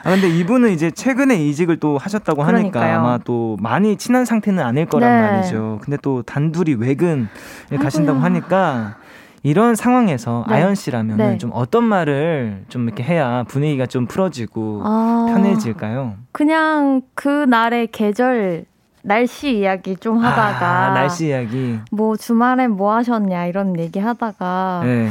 [0.02, 2.98] 아 근데 이분은 이제 최근에 이직을 또 하셨다고 하니까 그러니까요.
[2.98, 5.30] 아마 또 많이 친한 상태는 아닐 거란 네.
[5.30, 5.78] 말이죠.
[5.82, 7.28] 근데 또 단둘이 외근
[7.80, 8.18] 가신다고.
[8.20, 8.96] 하니까
[9.42, 10.54] 이런 상황에서 네.
[10.56, 11.24] 아연 씨라면 네.
[11.30, 16.14] 은좀 어떤 말을 좀 이렇게 해야 분위기가 좀 풀어지고 아, 편해질까요?
[16.32, 18.66] 그냥 그 날의 계절
[19.02, 21.78] 날씨 이야기 좀 하다가 아, 날씨 이야기.
[21.90, 25.08] 뭐 주말엔 뭐 하셨냐 이런 얘기 하다가 네.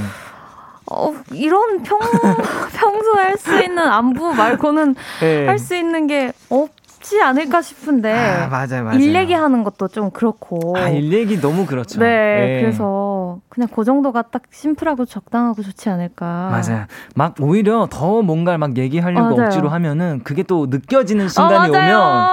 [0.91, 1.99] 어, 이런 평
[2.73, 5.45] 평소에 할 수 있는 안부 말고는 네.
[5.47, 6.69] 할수 있는 게 없
[7.09, 8.99] 지 않을까 싶은데 아, 맞아요, 맞아요.
[8.99, 11.99] 일 얘기하는 것도 좀 그렇고 아, 일 얘기 너무 그렇죠.
[11.99, 16.49] 네, 그래서 그냥 그 정도가 딱 심플하고 적당하고 좋지 않을까.
[16.51, 16.85] 맞아요.
[17.15, 19.47] 막 오히려 더 뭔가를 막 얘기하려고 맞아요.
[19.47, 21.97] 억지로 하면은 그게 또 느껴지는 순간이 아, 맞아요.
[21.97, 22.27] 오면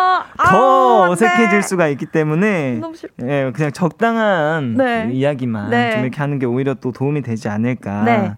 [0.50, 1.62] 더 아우, 어색해질 네.
[1.62, 2.80] 수가 있기 때문에.
[3.22, 5.08] 예, 그냥 적당한 네.
[5.10, 5.90] 이야기만 네.
[5.92, 8.32] 좀 이렇게 하는 게 오히려 또 도움이 되지 않을까 네.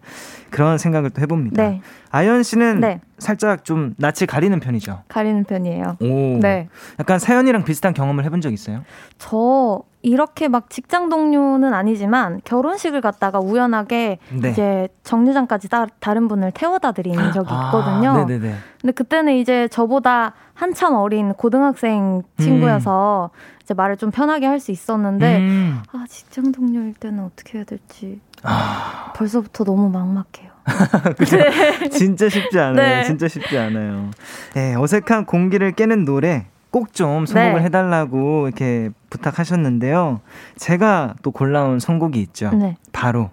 [0.50, 1.62] 그런 생각을 또 해봅니다.
[1.62, 1.80] 네,
[2.10, 3.00] 아연 씨는 네.
[3.18, 5.02] 살짝 좀 낯을 가리는 편이죠.
[5.08, 5.96] 가리는 편이에요.
[6.00, 6.68] 오, 네.
[6.98, 8.82] 약간 사연이랑 비슷한 경험을 해본 적 있어요?
[9.18, 14.50] 저 이렇게 막 직장 동료는 아니지만 결혼식을 갔다가 우연하게 네.
[14.50, 18.24] 이제 정류장까지 따, 다른 분을 태워다 드린 적이 아, 있거든요.
[18.26, 18.54] 네네네.
[18.80, 23.30] 근데 그때는 이제 저보다 한참 어린 고등학생 친구여서
[23.62, 25.78] 이제 말을 좀 편하게 할 수 있었는데 음.
[25.92, 30.48] 아 직장 동료일 때는 어떻게 해야 될지 아, 벌써부터 너무 막막해요.
[31.90, 32.74] 진짜 쉽지 않아요.
[32.74, 33.04] 네.
[33.04, 34.10] 진짜 쉽지 않아요.
[34.54, 37.64] 네, 어색한 공기를 깨는 노래 꼭 좀 선곡을 네.
[37.66, 40.20] 해달라고 이렇게 부탁하셨는데요.
[40.56, 42.50] 제가 또 골라온 선곡이 있죠.
[42.54, 42.76] 네.
[42.92, 43.30] 바로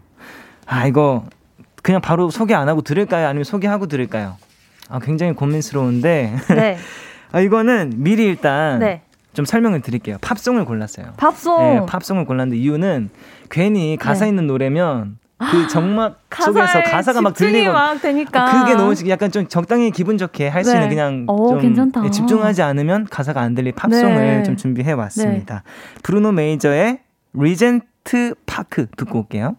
[0.65, 1.25] 아 이거
[1.83, 3.27] 그냥 바로 소개 안 하고 들을까요?
[3.27, 4.37] 아니면 소개하고 들을까요?
[4.89, 6.77] 아 굉장히 고민스러운데 네.
[7.31, 9.01] 아, 이거는 미리 일단 네.
[9.35, 10.17] 좀 설명을 드릴게요.
[10.21, 11.13] 팝송을 골랐어요.
[11.17, 11.57] 팝송.
[11.57, 13.09] 네, 팝송을 골랐는데 이유는
[13.49, 14.29] 괜히 가사 네.
[14.29, 18.63] 있는 노래면 그 정막 속에서 가사가 막 들리고 막 되니까.
[18.63, 20.77] 그게 너무 약간 좀 적당히 기분 좋게 할수 네.
[20.77, 22.05] 있는 그냥 오, 좀 괜찮다.
[22.05, 24.43] 예, 집중하지 않으면 가사가 안 들릴 팝송을 네.
[24.43, 25.63] 좀 준비해 왔습니다.
[26.03, 26.99] 브루노 메이저의
[27.33, 29.57] Regent's Park 듣고 올게요.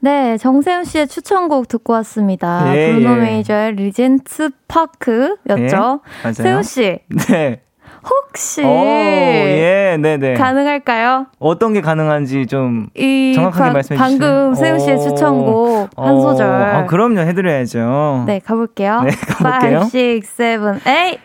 [0.00, 2.76] 네, 정세훈 씨의 추천곡 듣고 왔습니다.
[2.76, 3.20] 예, 브루노 예.
[3.20, 6.00] 메이저의 Regent's Park였죠.
[6.26, 6.32] 예.
[6.32, 7.60] 세훈 씨, 네.
[8.04, 10.34] 혹시 오, 예, 네, 네.
[10.34, 11.26] 가능할까요?
[11.38, 14.54] 어떤 게 가능한지 좀이 정확하게 바- 말씀해 방금 주시면.
[14.54, 15.00] 세훈 씨의 오.
[15.00, 16.46] 추천곡 한 어, 소절.
[16.50, 17.20] 아, 그럼요.
[17.20, 18.24] 해드려야죠.
[18.26, 19.02] 네, 가볼게요.
[19.02, 19.80] 네, 가볼게요.
[19.92, 21.18] 5, 6, 7, 8.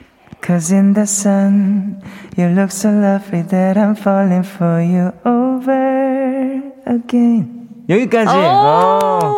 [0.46, 2.00] Cause in the sun,
[2.38, 7.57] you look so lovely that I'm falling for you over again.
[7.90, 8.32] 여기까지.
[8.36, 9.38] 어.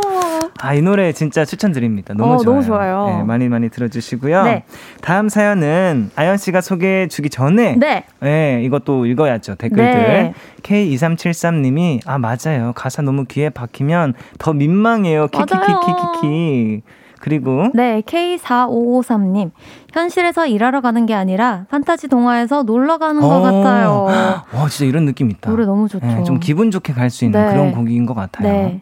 [0.62, 2.14] 아, 이 노래 진짜 추천드립니다.
[2.14, 2.56] 너무 어, 좋아요.
[2.56, 3.06] 너무 좋아요.
[3.08, 4.44] 네, 많이 많이 들어주시고요.
[4.44, 4.64] 네.
[5.02, 8.04] 다음 사연은 아연 씨가 소개해 주기 전에 네.
[8.20, 9.56] 네, 이것도 읽어야죠.
[9.56, 9.86] 댓글들.
[9.86, 10.34] 네.
[10.64, 12.74] K2373님이, 아, 맞아요.
[12.76, 15.28] 가사 너무 귀에 박히면 더 민망해요.
[15.28, 16.82] 키키키키키키.
[17.20, 19.52] 그리고, 네, K4553님.
[19.94, 23.42] 현실에서 일하러 가는 게 아니라 판타지 동화에서 놀러 가는 것 어.
[23.42, 24.04] 같아요.
[24.54, 25.50] 와, 진짜 이런 느낌 있다.
[25.50, 26.06] 노래 너무 좋죠.
[26.06, 27.52] 네, 좀 기분 좋게 갈 수 있는 네.
[27.52, 28.48] 그런 곡인 것 같아요.
[28.52, 28.82] 네.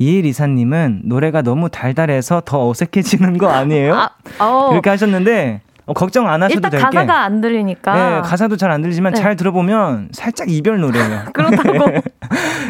[0.00, 3.94] 이일 이사님은 노래가 너무 달달해서 더 어색해지는 거 아니에요?
[3.94, 4.70] 아, 어.
[4.72, 6.84] 이렇게 하셨는데, 어, 걱정 안 하셔도 일단 될 게.
[6.84, 7.94] 가사가 안 들리니까.
[7.94, 9.20] 네, 가사도 잘 안 들리지만 네.
[9.20, 11.20] 잘 들어보면 살짝 이별 노래예요.
[11.32, 12.00] 그렇다고.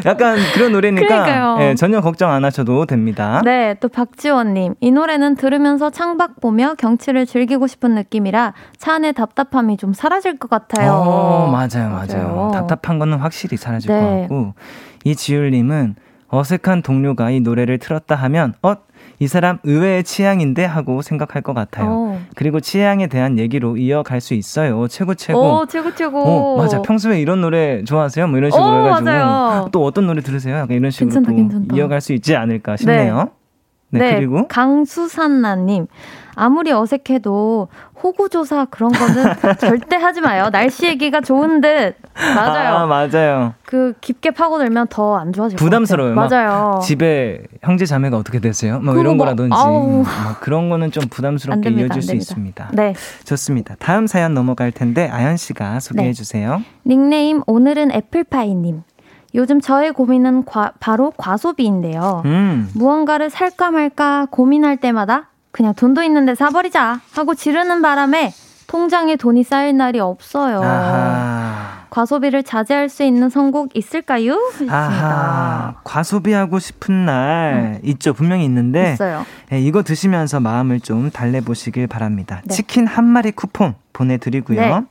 [0.06, 1.60] 약간 그런 노래니까.
[1.60, 3.42] 예, 전혀 걱정 안 하셔도 됩니다.
[3.44, 4.76] 네, 또 박지원님.
[4.80, 10.48] 이 노래는 들으면서 창밖 보며 경치를 즐기고 싶은 느낌이라 차 안의 답답함이 좀 사라질 것
[10.48, 10.92] 같아요.
[10.92, 12.50] 어, 맞아요, 맞아요, 맞아요.
[12.52, 14.00] 답답한 거는 확실히 사라질 네.
[14.00, 14.54] 것 같고
[15.04, 15.96] 이지율님은
[16.28, 18.74] 어색한 동료가 이 노래를 틀었다 하면 어?
[19.20, 21.86] 이 사람 의외의 취향인데 하고 생각할 것 같아요.
[21.90, 22.20] 어.
[22.36, 24.86] 그리고 취향에 대한 얘기로 이어갈 수 있어요.
[24.88, 25.58] 최고 최고.
[25.60, 26.20] 오, 최고, 최고.
[26.22, 26.80] 어, 맞아.
[26.82, 28.28] 평소에 이런 노래 좋아하세요?
[28.28, 29.68] 뭐 이런 식으로 오, 해가지고 맞아요.
[29.72, 30.56] 또 어떤 노래 들으세요?
[30.56, 31.76] 약간 이런 식으로 괜찮다, 또 괜찮다.
[31.76, 33.16] 이어갈 수 있지 않을까 싶네요.
[33.16, 33.30] 네,
[33.90, 35.86] 네, 그리고 강수산나님.
[36.40, 37.66] 아무리 어색해도
[38.00, 39.24] 호구조사 그런 거는
[39.58, 40.50] 절대 하지 마요.
[40.52, 41.96] 날씨 얘기가 좋은 듯.
[42.14, 42.76] 맞아요.
[42.76, 43.54] 아, 맞아요.
[43.64, 46.14] 그 깊게 파고들면 더 안 좋아질 것 부담스러워요.
[46.14, 46.78] 맞아요.
[46.82, 48.78] 집에 형제 자매가 어떻게 되세요?
[48.78, 50.04] 뭐 이런 뭐, 거라든지 아우.
[50.04, 52.14] 막 그런 거는 좀안 부담스럽게 됩니다, 이어질 안 수.
[52.14, 52.70] 있습니다.
[52.74, 52.94] 네.
[53.24, 53.74] 좋습니다.
[53.80, 56.12] 다음 사연 넘어갈 텐데 아연 씨가 소개해 네.
[56.12, 56.62] 주세요.
[56.86, 58.82] 닉네임 오늘은 애플파이님.
[59.34, 62.22] 요즘 저의 고민은 과- 바로 과소비인데요.
[62.24, 62.70] 음.
[62.74, 68.32] 무언가를 살까 말까 고민할 때마다 그냥 돈도 있는데 사버리자 하고 지르는 바람에
[68.66, 70.62] 통장에 돈이 쌓일 날이 없어요.
[70.62, 71.78] 아하.
[71.90, 74.34] 과소비를 자제할 수 있는 선곡 있을까요?
[74.68, 74.76] 아하.
[74.76, 75.80] 하셨습니다.
[75.84, 78.12] 과소비하고 싶은 날 있죠.
[78.12, 79.24] 분명히 있는데 있어요.
[79.52, 82.42] 예, 이거 드시면서 마음을 좀 달래보시길 바랍니다.
[82.44, 82.54] 네.
[82.54, 84.60] 치킨 한 마리 쿠폰 보내드리고요.
[84.60, 84.82] 네.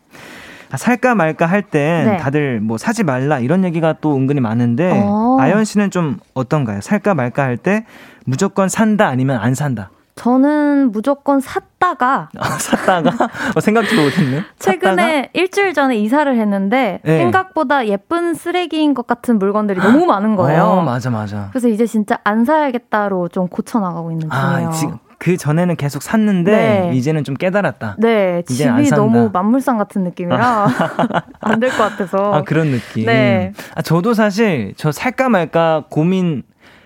[0.72, 2.18] 아, 살까 말까 할땐 네.
[2.18, 5.38] 다들 뭐 사지 말라 이런 얘기가 또 은근히 많은데 어.
[5.40, 6.82] 아연 씨는 좀 어떤가요?
[6.82, 7.86] 살까 말까 할 때
[8.26, 9.90] 무조건 산다 아니면 안 산다?
[10.16, 13.12] 저는 무조건 샀다가 아, 샀다가
[13.56, 14.44] 어, 생각지도 못했네.
[14.60, 17.20] 최근에 일주일 전에 이사를 했는데 네.
[17.20, 20.64] 생각보다 예쁜 쓰레기인 것 같은 물건들이 너무 많은 거예요.
[20.64, 21.48] 어, 맞아 맞아.
[21.52, 24.68] 그래서 이제 진짜 안 사야겠다로 좀 고쳐 나가고 있는 중이에요.
[24.68, 26.92] 아, 지금 그 전에는 계속 샀는데 네.
[26.94, 27.96] 이제는 좀 깨달았다.
[27.98, 28.90] 네, 집이.
[28.92, 30.68] 너무 만물상 같은 느낌이라
[31.42, 32.34] 안 될 것 같아서.
[32.36, 33.06] 아 그런 느낌.
[33.08, 33.52] 네.
[33.76, 36.44] 아 저도 사실 저 살까 말까 고민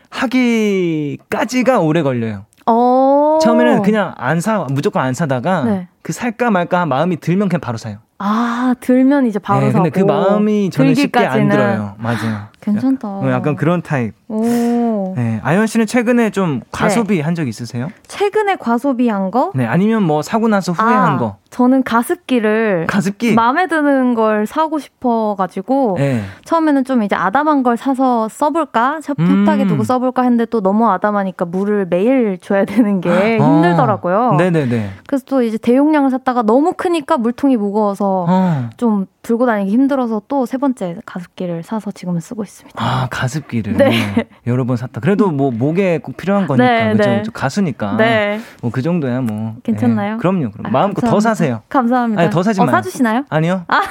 [0.09, 2.45] 하기까지가 오래 걸려요.
[2.67, 3.39] 어.
[3.41, 5.87] 처음에는 그냥 안 사, 무조건 안 사다가 네.
[6.01, 7.97] 그 살까 말까 마음이 들면 그냥 바로 사요.
[8.19, 9.83] 아 들면 이제 바로 네, 사고.
[9.83, 11.49] 근데 그 마음이 저는 쉽게 안 들기까지는.
[11.49, 11.95] 들어요.
[11.97, 12.47] 맞아요.
[12.61, 13.07] 괜찮다.
[13.07, 14.13] 어, 약간 그런 타입.
[14.27, 14.43] 오.
[15.15, 17.89] 네, 아연 씨는 최근에 좀 과소비 한적 있으세요?
[18.07, 19.51] 최근에 과소비한 거?
[19.55, 21.37] 네, 아니면 뭐 사고 나서 후회한 아, 거.
[21.51, 26.23] 저는 가습기를 가습기 마음에 드는 걸 사고 싶어가지고 네.
[26.45, 29.67] 처음에는 좀 이제 아담한 걸 사서 써볼까 협탁에 음.
[29.67, 33.43] 두고 써볼까 했는데 또 너무 아담하니까 물을 매일 줘야 되는 게 어.
[33.43, 34.35] 힘들더라고요.
[34.37, 34.91] 네네네.
[35.05, 38.69] 그래서 또 이제 대용량을 샀다가 너무 크니까 물통이 무거워서 어.
[38.77, 42.81] 좀 들고 다니기 힘들어서 또 세 번째 가습기를 사서 지금은 쓰고 있습니다.
[42.83, 43.91] 아 가습기를 네.
[44.47, 44.99] 여러 번 샀다.
[44.99, 47.09] 그래도 뭐 목에 꼭 필요한 거니까 네, 그죠?
[47.09, 47.23] 네.
[47.31, 48.39] 가수니까 네.
[48.61, 50.13] 뭐그 정도야 뭐 괜찮나요?
[50.13, 50.17] 네.
[50.17, 50.51] 그럼요.
[50.51, 51.61] 그럼 아, 마음껏 더 사세요.
[51.69, 52.21] 감사합니다.
[52.21, 52.75] 아니, 더 사지 어, 마요.
[52.75, 53.25] 사주시나요?
[53.29, 53.65] 아니요.
[53.67, 53.81] 아.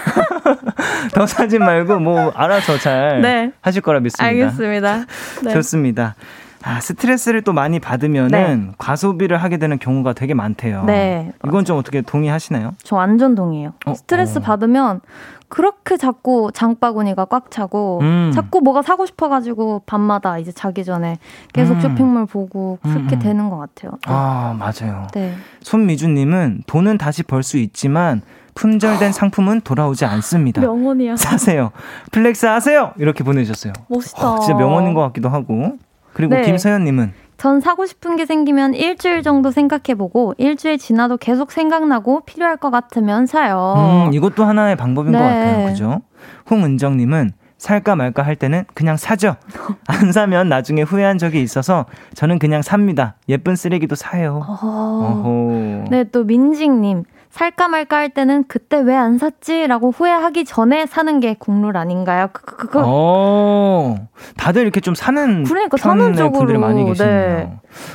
[1.15, 3.53] 더 사지 말고 뭐 알아서 잘 네.
[3.61, 4.27] 하실 거라 믿습니다.
[4.27, 5.05] 알겠습니다.
[5.45, 5.53] 네.
[5.53, 6.15] 좋습니다.
[6.62, 8.73] 아, 스트레스를 또 많이 받으면은 네.
[8.79, 10.85] 과소비를 하게 되는 경우가 되게 많대요.
[10.85, 11.33] 네.
[11.46, 12.75] 이건 좀 어떻게 동의하시나요?
[12.83, 13.73] 저 완전 동의해요.
[13.87, 14.42] 어, 스트레스 어.
[14.42, 15.01] 받으면
[15.49, 18.31] 그렇게 자꾸 장바구니가 꽉 차고 음.
[18.35, 21.18] 자꾸 뭐가 사고 싶어가지고 밤마다 이제 자기 전에
[21.53, 21.81] 계속 음.
[21.81, 23.09] 쇼핑몰 보고 그렇게 음.
[23.14, 23.18] 음.
[23.18, 23.92] 되는 것 같아요.
[23.92, 23.99] 네.
[24.07, 25.07] 아 맞아요.
[25.12, 25.35] 네.
[25.62, 28.20] 손미주님은 돈은 다시 벌 수 있지만
[28.55, 30.61] 품절된 상품은 돌아오지 않습니다.
[30.61, 31.16] 명언이야.
[31.16, 31.70] 사세요.
[32.12, 32.92] flex 하세요.
[32.99, 33.73] 이렇게 보내주셨어요.
[33.88, 34.31] 멋있다.
[34.33, 35.79] 와, 진짜 명언인 것 같기도 하고.
[36.12, 36.42] 그리고 네.
[36.42, 42.70] 김서연님은 전 사고 싶은 게 생기면 일주일 정도 생각해보고 일주일 지나도 계속 생각나고 필요할 것
[42.70, 44.09] 같으면 사요.
[44.09, 45.18] 음, 이것도 하나의 방법인 네.
[45.18, 45.66] 것 같아요.
[45.66, 46.03] 그죠?
[46.51, 49.37] 홍은정님은 살까 말까 할 때는 그냥 사죠.
[49.87, 53.16] 안 사면 나중에 후회한 적이 있어서 저는 그냥 삽니다.
[53.29, 54.42] 예쁜 쓰레기도 사요.
[54.46, 55.85] 어허.
[55.90, 57.05] 네, 또 민직님.
[57.31, 62.29] 살까 말까 할 때는 그때 왜 안 샀지라고 후회하기 전에 사는 게 국룰 아닌가요?
[62.33, 62.81] 그, 그, 그.
[62.85, 67.12] 어, 다들 이렇게 좀 사는 그러니까 사는 쪽으로 분들이 많이 계시네요.
[67.37, 67.53] 네.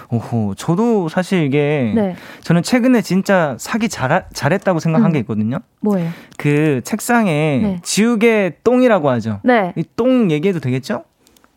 [0.09, 2.15] 오호, 저도 사실 이게 네.
[2.41, 5.13] 저는 최근에 진짜 사기 잘 잘했다고 생각한 음.
[5.13, 5.59] 게 있거든요.
[5.81, 6.09] 뭐예요?
[6.37, 7.79] 그 책상에 네.
[7.83, 9.41] 지우개 똥이라고 하죠.
[9.43, 9.73] 네.
[9.75, 11.03] 이 똥 얘기해도 되겠죠?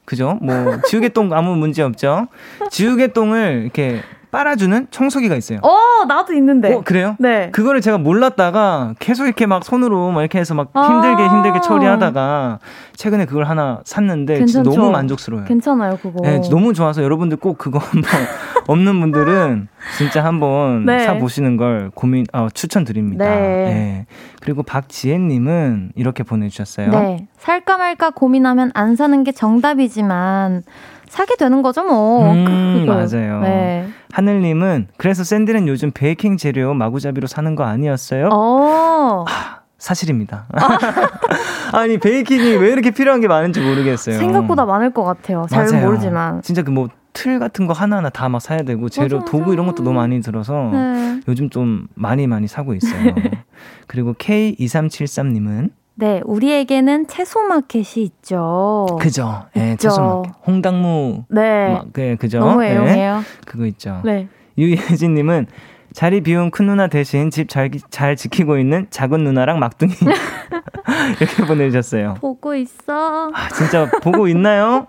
[0.05, 0.39] 그죠?
[0.43, 2.27] 뭐 지우개 똥 아무 문제 없죠.
[2.71, 5.61] 지우개 똥을 이렇게 빨아주는 청소기가 있어요.
[5.63, 6.75] 어, 나도 있는데.
[6.75, 7.17] 어, 그래요?
[7.19, 7.51] 네.
[7.51, 12.59] 그거를 제가 몰랐다가 계속 이렇게 막 손으로 막 이렇게 해서 막 아~ 힘들게 힘들게 처리하다가
[12.97, 15.47] 최근에 그걸 하나 샀는데 진짜 너무 만족스러워요.
[15.47, 16.21] 괜찮아요, 그거.
[16.23, 18.11] 네, 너무 좋아서 여러분들 꼭 그거 한번
[18.69, 21.01] 없는 분들은 진짜 한번 네.
[21.01, 23.25] 사 보시는 걸 고민 어, 추천드립니다.
[23.25, 23.41] 네.
[23.41, 24.07] 네.
[24.43, 26.91] 그리고 박지혜님은 이렇게 보내주셨어요.
[26.91, 27.29] 네.
[27.39, 30.63] 살까 말까 고민하면 안 사는 게 정답이지만
[31.09, 32.33] 사게 되는 거죠, 뭐.
[32.33, 33.41] 음, 맞아요.
[33.41, 33.89] 네.
[34.13, 38.29] 하늘님은 그래서 샌디는 요즘 베이킹 재료 마구잡이로 사는 거 아니었어요?
[38.33, 39.25] 어.
[39.29, 40.47] 아, 사실입니다.
[41.73, 44.19] 아니 베이킹이 왜 이렇게 필요한 게 많은지 모르겠어요.
[44.19, 45.47] 생각보다 많을 것 같아요.
[45.51, 45.85] 잘 맞아요.
[45.87, 46.43] 모르지만.
[46.43, 49.67] 진짜 그 뭐 틀 같은 거 하나하나 다 막 사야 되고 재료 맞아, 도구 이런
[49.67, 51.21] 것도 너무 많이 들어서 네.
[51.27, 53.13] 요즘 좀 많이 많이 사고 있어요.
[53.89, 58.87] 그리고 K2373님은 네, 우리에게는 채소 마켓이 있죠.
[59.01, 59.47] 그죠.
[59.55, 60.33] 네, 채소 마켓.
[60.47, 61.25] 홍당무.
[61.29, 61.73] 네.
[61.75, 62.39] 마, 그, 그죠.
[62.39, 62.73] 너무 네.
[62.73, 63.17] 애용해요.
[63.19, 64.01] 네, 그거 있죠.
[64.05, 64.29] 네.
[64.57, 65.47] 유예진님은
[65.93, 69.93] 자리 비운 큰 누나 대신 집 잘 잘 지키고 있는 작은 누나랑 막둥이
[71.21, 72.15] 이렇게 보내주셨어요.
[72.21, 73.31] 보고 있어.
[73.35, 74.87] 아, 진짜 보고 있나요?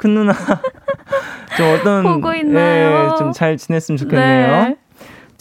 [0.00, 0.32] 큰 누나
[1.56, 3.12] 좀 어떤 보고 있나요?
[3.14, 4.64] 예, 좀 잘 지냈으면 좋겠네요.
[4.64, 4.76] 네.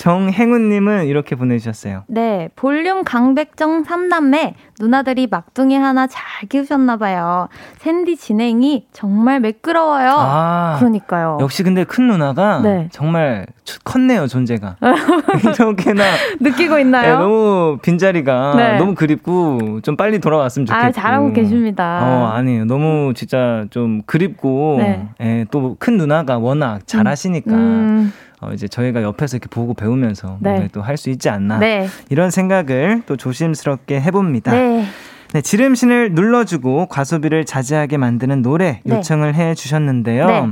[0.01, 2.05] 정행운님은 이렇게 보내주셨어요.
[2.07, 7.49] 네, 볼륨 강백정 3남매 누나들이 막둥이 하나 잘 키우셨나봐요.
[7.77, 10.15] 샌디 진행이 정말 매끄러워요.
[10.17, 11.37] 아, 그러니까요.
[11.39, 12.89] 역시 근데 큰 누나가 네.
[12.91, 13.45] 정말
[13.83, 14.77] 컸네요, 존재가.
[15.55, 16.03] 이렇게나.
[16.39, 17.19] 느끼고 있나요?
[17.19, 18.77] 네, 너무 빈자리가 네.
[18.79, 20.83] 너무 그립고 좀 빨리 돌아왔으면 좋겠고.
[20.83, 21.99] 아, 잘하고 계십니다.
[22.01, 22.65] 어, 아니에요.
[22.65, 25.07] 너무 진짜 좀 그립고 네.
[25.21, 27.51] 예, 또큰 누나가 워낙 잘하시니까.
[27.51, 27.61] 음.
[27.61, 28.13] 음.
[28.41, 30.67] 어, 이제 저희가 옆에서 이렇게 보고 배우면서 네.
[30.73, 31.87] 또할 수 있지 않나 네.
[32.09, 34.51] 이런 생각을 또 조심스럽게 해봅니다.
[34.51, 34.85] 네.
[35.33, 38.95] 네, 지름신을 눌러주고 과소비를 자제하게 만드는 노래 네.
[38.95, 40.25] 요청을 해 주셨는데요.
[40.27, 40.47] 네.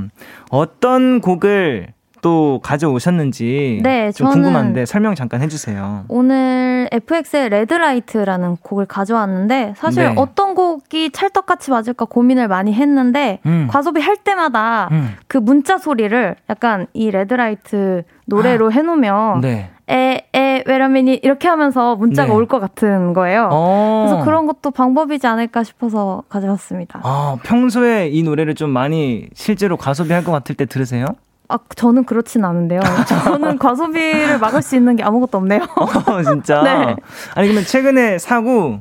[0.52, 1.88] 어떤 곡을
[2.22, 6.06] 또 가져오셨는지 네, 좀 궁금한데 설명 잠깐 해주세요.
[6.08, 10.14] 오늘 FX의 Red Light라는 곡을 가져왔는데 사실 네.
[10.18, 13.68] 어떤 곡이 찰떡같이 맞을까 고민을 많이 했는데 음.
[13.70, 15.16] 과소비 할 때마다 음.
[15.28, 18.70] 그 문자 소리를 약간 이 Red Light 노래로 아.
[18.70, 19.70] 해놓으면 네.
[19.90, 22.36] 에, 에, wait a minute 이렇게 하면서 문자가 네.
[22.36, 23.50] 올것 같은 거예요.
[23.52, 24.06] 어.
[24.08, 27.02] 그래서 그런 것도 방법이지 않을까 싶어서 가져왔습니다.
[27.04, 31.08] 아, 평소에 이 노래를 좀 많이 실제로 과소비할 것 같을 때 들으세요?
[31.50, 32.80] 아, 저는 그렇진 않은데요.
[33.26, 35.62] 저는 과소비를 막을 수 있는 게 아무것도 없네요.
[35.76, 36.62] 어, 진짜?
[36.64, 36.96] 네.
[37.36, 38.80] 아니, 그러면 최근에 사고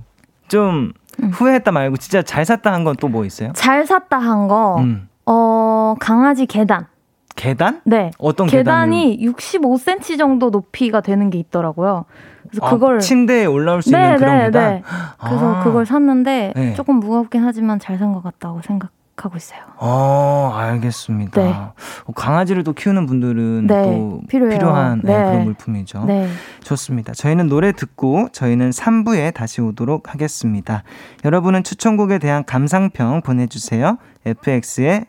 [0.48, 1.31] 좀 음.
[1.31, 3.52] 후회했다 말고 진짜 잘 샀다 한 건 또 뭐 있어요?
[3.54, 5.09] 잘 샀다 한 거, 음.
[5.26, 6.87] 어, 강아지 계단.
[7.37, 7.81] 계단?
[7.85, 8.11] 네.
[8.18, 9.33] 어떤 계단이 계단을?
[9.35, 12.04] 65cm 정도 높이가 되는 게 있더라고요.
[12.50, 14.74] 그래서 아, 그걸 침대에 올라올 수 네, 있는 그런 네, 계단.
[14.74, 14.83] 네.
[15.24, 15.62] 그래서 아.
[15.64, 16.74] 그걸 샀는데 네.
[16.74, 18.90] 조금 무겁긴 하지만 잘 산 것 같다고 생각.
[19.18, 19.61] 생각하고 있어요.
[19.76, 21.42] 어, 알겠습니다.
[21.42, 21.50] 네.
[21.50, 24.59] 어, 강아지를 또 키우는 분들은 네, 또 필요해요.
[24.59, 25.12] 필요한 네.
[25.12, 25.24] 네.
[25.24, 26.04] 그런 물품이죠.
[26.07, 26.28] 네.
[26.62, 27.12] 좋습니다.
[27.12, 30.84] 저희는 노래 듣고 저희는 3부에 다시 오도록 하겠습니다.
[31.24, 33.99] 여러분은 추천곡에 대한 감상평 보내주세요.
[34.24, 35.07] FX의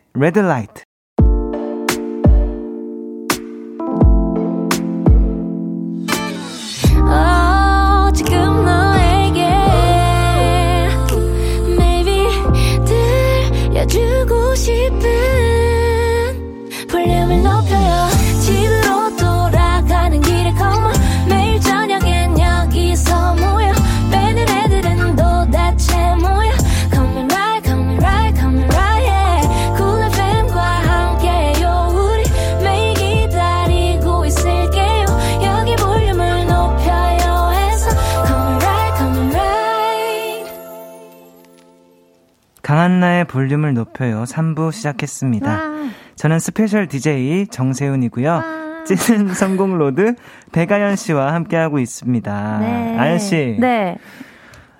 [42.70, 44.22] 강한나의 볼륨을 높여요.
[44.22, 45.50] 3부 시작했습니다.
[45.50, 45.90] 와.
[46.20, 48.42] 저는 스페셜 DJ 정세훈이고요.
[48.84, 50.16] 찐 선곡 road
[50.52, 52.58] 배가연 씨와 함께하고 있습니다.
[52.58, 52.98] 네.
[52.98, 53.56] 가연 씨.
[53.58, 53.96] 네.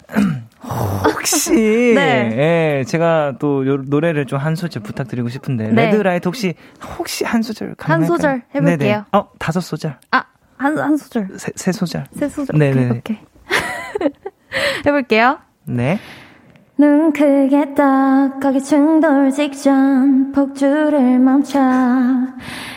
[0.63, 1.53] 혹시
[1.97, 2.81] 네.
[2.81, 5.87] 예, 제가 또 요, 노래를 좀 한 소절 부탁드리고 싶은데 네.
[5.87, 6.53] Red Light 혹시
[6.99, 7.95] 혹시 한 소절 가능할까요?
[7.95, 8.77] 한 소절 해볼게요.
[8.77, 9.05] 네네.
[9.13, 9.97] 어 다섯 소절.
[10.11, 11.29] 아한 한 소절.
[11.39, 12.05] 세, 세 소절.
[12.13, 12.59] 세 소절.
[12.59, 12.85] 네네.
[12.91, 12.99] 오케이.
[12.99, 13.19] 오케이.
[14.85, 15.39] 해볼게요.
[15.65, 15.99] 네.
[16.81, 21.61] 눈 크게 떠 거기 충돌 직전 폭주를 멈춰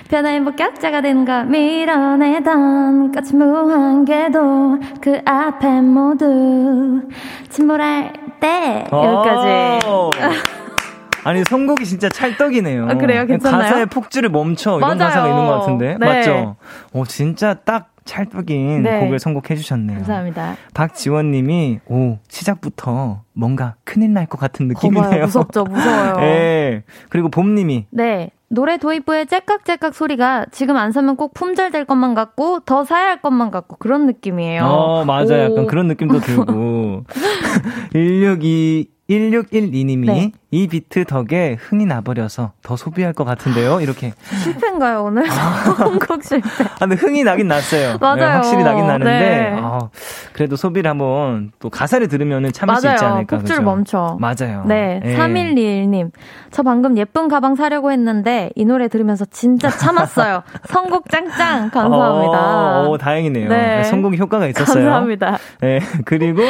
[0.09, 7.01] 변화의 복격자가 되는 걸 밀어내던 까치 무한계도 그 앞에 모두
[7.47, 9.87] 침몰할 때 여기까지
[11.23, 12.89] 아니 선곡이 진짜 찰떡이네요.
[12.89, 13.25] 아, 그래요?
[13.25, 13.61] 괜찮나요?
[13.61, 14.97] 가사의 폭주를 멈춰 이런 맞아요.
[14.97, 16.05] 가사가 있는 것 같은데 네.
[16.05, 16.57] 맞죠?
[16.91, 18.99] 오 진짜 딱 찰떡인 네.
[18.99, 19.97] 곡을 선곡해 주셨네요.
[19.99, 20.55] 감사합니다.
[20.73, 25.23] 박지원 님이 오, 시작부터 뭔가 큰일 날 것 같은 느낌이네요.
[25.23, 25.63] 어, 무섭죠.
[25.65, 26.17] 무서워요.
[26.17, 26.83] 네.
[27.09, 28.31] 그리고 봄 님이 네.
[28.49, 33.49] 노래 도입부의 째깍째깍 소리가 지금 안 사면 꼭 품절될 것만 같고 더 사야 할 것만
[33.49, 34.63] 같고 그런 느낌이에요.
[34.63, 35.39] 어, 맞아.
[35.39, 37.03] 요 약간 그런 느낌도 들고.
[37.93, 40.31] 162 1612님이 네.
[40.49, 43.81] 이 비트 덕에 흥이 나버려서 더 소비할 것 같은데요.
[43.81, 44.13] 이렇게.
[44.43, 45.27] 실패인가요, 오늘?
[45.27, 46.47] 한곡 실패.
[46.63, 47.97] 아, 근데 흥이 나긴 났어요.
[47.99, 48.15] 맞아요.
[48.15, 49.59] 네, 확실히 나긴 나는데, 네.
[49.59, 49.89] 아,
[50.31, 52.79] 그래도 소비를 한번 또 가사를 들으면 참을 맞아요.
[52.79, 53.37] 수 있지 않을까.
[53.37, 53.61] 폭주를 그죠?
[53.61, 54.17] 멈춰.
[54.21, 54.63] 맞아요.
[54.65, 55.01] 네.
[55.03, 55.17] 네.
[55.17, 56.11] 3121님.
[56.51, 60.43] 저 방금 예쁜 가방 사려고 했는데 이 노래 들으면서 진짜 참았어요.
[60.69, 61.71] 선곡 짱짱.
[61.71, 62.83] 감사합니다.
[62.83, 63.49] 오, 오 다행이네요.
[63.49, 63.83] 네.
[63.83, 64.85] 선곡이 효과가 있었어요.
[64.85, 65.39] 감사합니다.
[65.59, 65.79] 네.
[66.05, 66.43] 그리고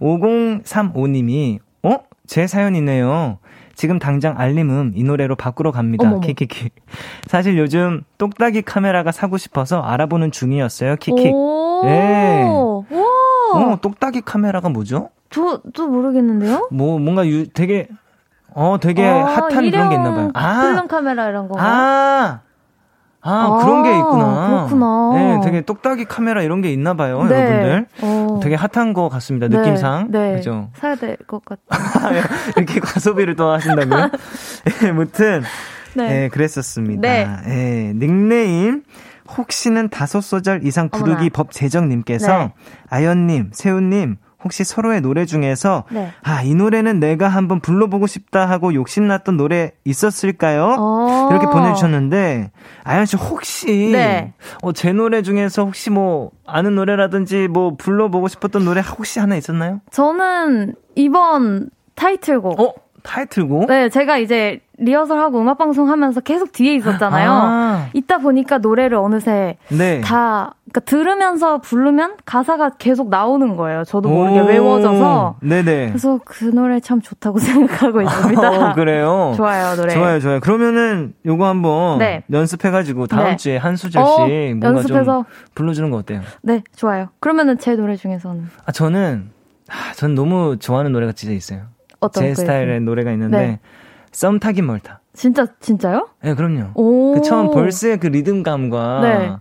[0.00, 1.65] 5035님이 어?
[2.26, 3.38] 제 사연이네요.
[3.74, 6.06] 지금 당장 알림음 이 노래로 바꾸러 갑니다.
[6.06, 6.20] 어머머.
[6.20, 6.70] 키키키.
[7.28, 10.96] 사실 요즘 똑딱이 카메라가 사고 싶어서 알아보는 중이었어요.
[10.96, 11.26] 키키.
[11.26, 12.44] 예.
[12.46, 15.10] 어, 똑딱이 카메라가 뭐죠?
[15.30, 16.68] 저, 저 모르겠는데요?
[16.70, 17.88] 뭐, 뭔가 유, 되게,
[18.54, 20.30] 어, 되게 아, 핫한 그런 게 있나 봐요.
[20.34, 20.62] 아.
[20.62, 21.56] 필름 카메라 이런 거.
[21.58, 22.40] 아.
[23.26, 24.46] 아, 아, 그런 게 있구나.
[24.68, 25.10] 그렇구나.
[25.14, 27.34] 네, 되게 똑딱이 카메라 이런 게 있나 봐요, 네.
[27.34, 27.86] 여러분들.
[28.02, 28.40] 어.
[28.42, 29.58] 되게 핫한 것 같습니다, 네.
[29.58, 30.10] 느낌상.
[30.10, 30.34] 네.
[30.36, 30.70] 그죠?
[30.74, 32.22] 사야 될 것 같아요.
[32.56, 34.10] 이렇게 과소비를 또 하신다고요?
[34.82, 35.42] 네, 무튼.
[35.94, 36.08] 네.
[36.08, 37.00] 네, 그랬었습니다.
[37.00, 37.26] 네.
[37.46, 37.92] 네.
[37.96, 38.82] 닉네임.
[39.36, 41.28] 혹시는 다섯 소절 이상 부르기 어머나.
[41.32, 42.52] 법 제정님께서 네.
[42.88, 46.12] 아연님, 세훈님, 혹시 서로의 노래 중에서 네.
[46.22, 50.76] 아, 이 노래는 내가 한번 불러보고 싶다 하고 욕심났던 노래 있었을까요?
[50.78, 51.28] 어.
[51.32, 52.52] 이렇게 보내주셨는데
[52.84, 54.34] 아연 씨 혹시 네.
[54.62, 59.80] 어, 제 노래 중에서 혹시 뭐 아는 노래라든지 뭐 불러보고 싶었던 노래 혹시 하나 있었나요?
[59.90, 62.74] 저는 이번 타이틀곡 어?
[63.02, 63.66] 타이틀곡?
[63.66, 67.30] 네, 제가 이제 리허설하고 음악방송 하면서 계속 뒤에 있었잖아요.
[67.32, 67.86] 아.
[67.94, 70.00] 있다 보니까 노래를 어느새 네.
[70.02, 73.84] 다, 그러니까 들으면서 부르면 가사가 계속 나오는 거예요.
[73.84, 75.36] 저도 모르게 외워져서.
[75.40, 75.88] 네네.
[75.88, 78.70] 그래서 그 노래 참 좋다고 생각하고 있습니다.
[78.70, 79.32] 어, 그래요?
[79.36, 79.94] 좋아요, 노래.
[79.94, 80.40] 좋아요, 좋아요.
[80.40, 82.22] 그러면은 요거 한번 네.
[82.30, 83.36] 연습해가지고 다음 네.
[83.36, 85.04] 주에 한 수절씩 어, 뭔가 연습해서.
[85.04, 85.24] 좀
[85.54, 86.20] 불러주는 거 어때요?
[86.42, 87.08] 네, 좋아요.
[87.20, 88.46] 그러면은 제 노래 중에서는.
[88.66, 89.30] 아, 저는,
[89.68, 91.62] 아, 전 너무 좋아하는 노래가 진짜 있어요.
[92.00, 93.60] 어떤 제 스타일의 노래가 있는데 네.
[94.12, 95.00] 썸 타긴 멀다.
[95.16, 96.08] 진짜 진짜요?
[96.22, 96.72] 네, 그럼요.
[97.14, 99.32] 그 처음 벌스의 그 리듬감과 네.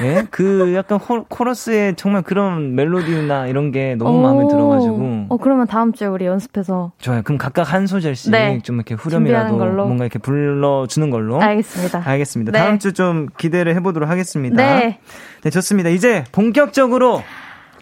[0.00, 0.22] 네?
[0.30, 5.26] 그 약간 호, 코러스의 정말 그런 멜로디나 이런 게 너무 마음에 들어가지고.
[5.30, 6.92] 어 그러면 다음 주에 우리 연습해서.
[6.98, 7.22] 좋아요.
[7.22, 8.60] 그럼 각각 한 소절씩 네.
[8.62, 11.40] 좀 이렇게 후렴이라도 뭔가 이렇게 불러주는 걸로.
[11.40, 12.02] 알겠습니다.
[12.04, 12.52] 알겠습니다.
[12.52, 12.58] 네.
[12.58, 14.54] 다음 주 좀 기대를 해보도록 하겠습니다.
[14.56, 14.98] 네.
[15.42, 15.88] 네, 좋습니다.
[15.88, 17.22] 이제 본격적으로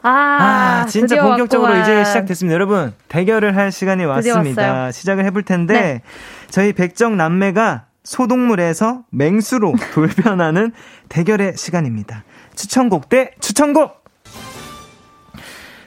[0.03, 1.83] 아, 아 진짜 본격적으로 왔구만.
[1.83, 2.55] 이제 시작됐습니다.
[2.55, 4.91] 여러분, 대결을 할 시간이 왔습니다.
[4.93, 6.03] 시작을 해볼 텐데, 네.
[6.49, 10.73] 저희 백정 남매가 소동물에서 맹수로 돌변하는
[11.09, 12.25] 대결의 시간입니다.
[12.55, 14.01] 추천곡 대 추천곡!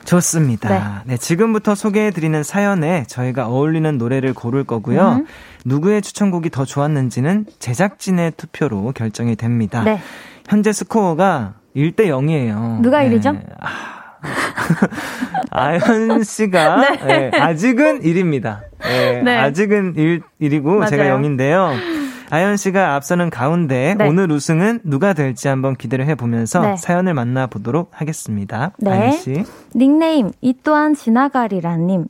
[0.05, 0.69] 좋습니다.
[0.69, 1.13] 네.
[1.13, 5.19] 네 지금부터 소개해드리는 사연에 저희가 어울리는 노래를 고를 거고요.
[5.19, 5.25] 음.
[5.65, 9.81] 누구의 추천곡이 더 좋았는지는 제작진의 투표로 결정이 됩니다.
[9.83, 10.01] 네.
[10.47, 12.81] 현재 스코어가 1대 0이에요.
[12.81, 13.41] 누가 1위죠?
[13.59, 14.02] 아.
[15.51, 17.29] 아현 씨가 네.
[17.29, 18.61] 네, 아직은 1입니다.
[18.81, 19.37] 네, 네.
[19.37, 20.89] 아직은 1, 1이고 맞아요.
[20.89, 22.03] 제가 0인데요.
[22.29, 24.07] 아연 씨가 앞서는 가운데 네.
[24.07, 26.75] 오늘 우승은 누가 될지 한번 기대를 해보면서 네.
[26.77, 28.71] 사연을 만나보도록 하겠습니다.
[28.79, 28.91] 네.
[28.91, 29.43] 아연 씨.
[29.75, 32.07] 닉네임 이 또한 지나가리라님.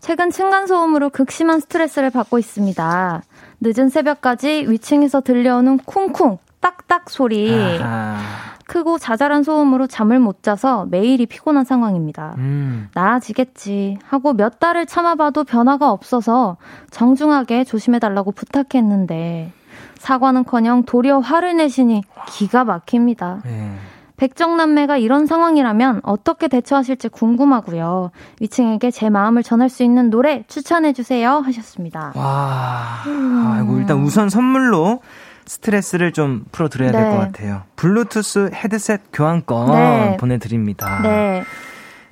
[0.00, 3.22] 최근 층간소음으로 극심한 스트레스를 받고 있습니다.
[3.62, 7.50] 늦은 새벽까지 위층에서 들려오는 쿵쿵, 딱딱 소리.
[7.80, 8.53] 아하.
[8.66, 12.34] 크고 자잘한 소음으로 잠을 못 자서 매일이 피곤한 상황입니다.
[12.38, 12.88] 음.
[12.94, 16.56] 나아지겠지 하고 몇 달을 참아봐도 변화가 없어서
[16.90, 19.52] 정중하게 조심해달라고 부탁했는데
[19.98, 23.40] 사과는커녕 도리어 화를 내시니 기가 막힙니다.
[23.44, 23.74] 네.
[24.16, 28.10] 백정남매가 이런 상황이라면 어떻게 대처하실지 궁금하고요.
[28.40, 32.12] 위층에게 제 마음을 전할 수 있는 노래 추천해 주세요 하셨습니다.
[32.14, 33.52] 와, 음.
[33.52, 35.00] 아이고 일단 우선 선물로
[35.46, 36.98] 스트레스를 좀 풀어드려야 네.
[36.98, 37.62] 될것 같아요.
[37.76, 40.16] 블루투스 헤드셋 교환권 네.
[40.18, 41.00] 보내드립니다.
[41.02, 41.44] 네.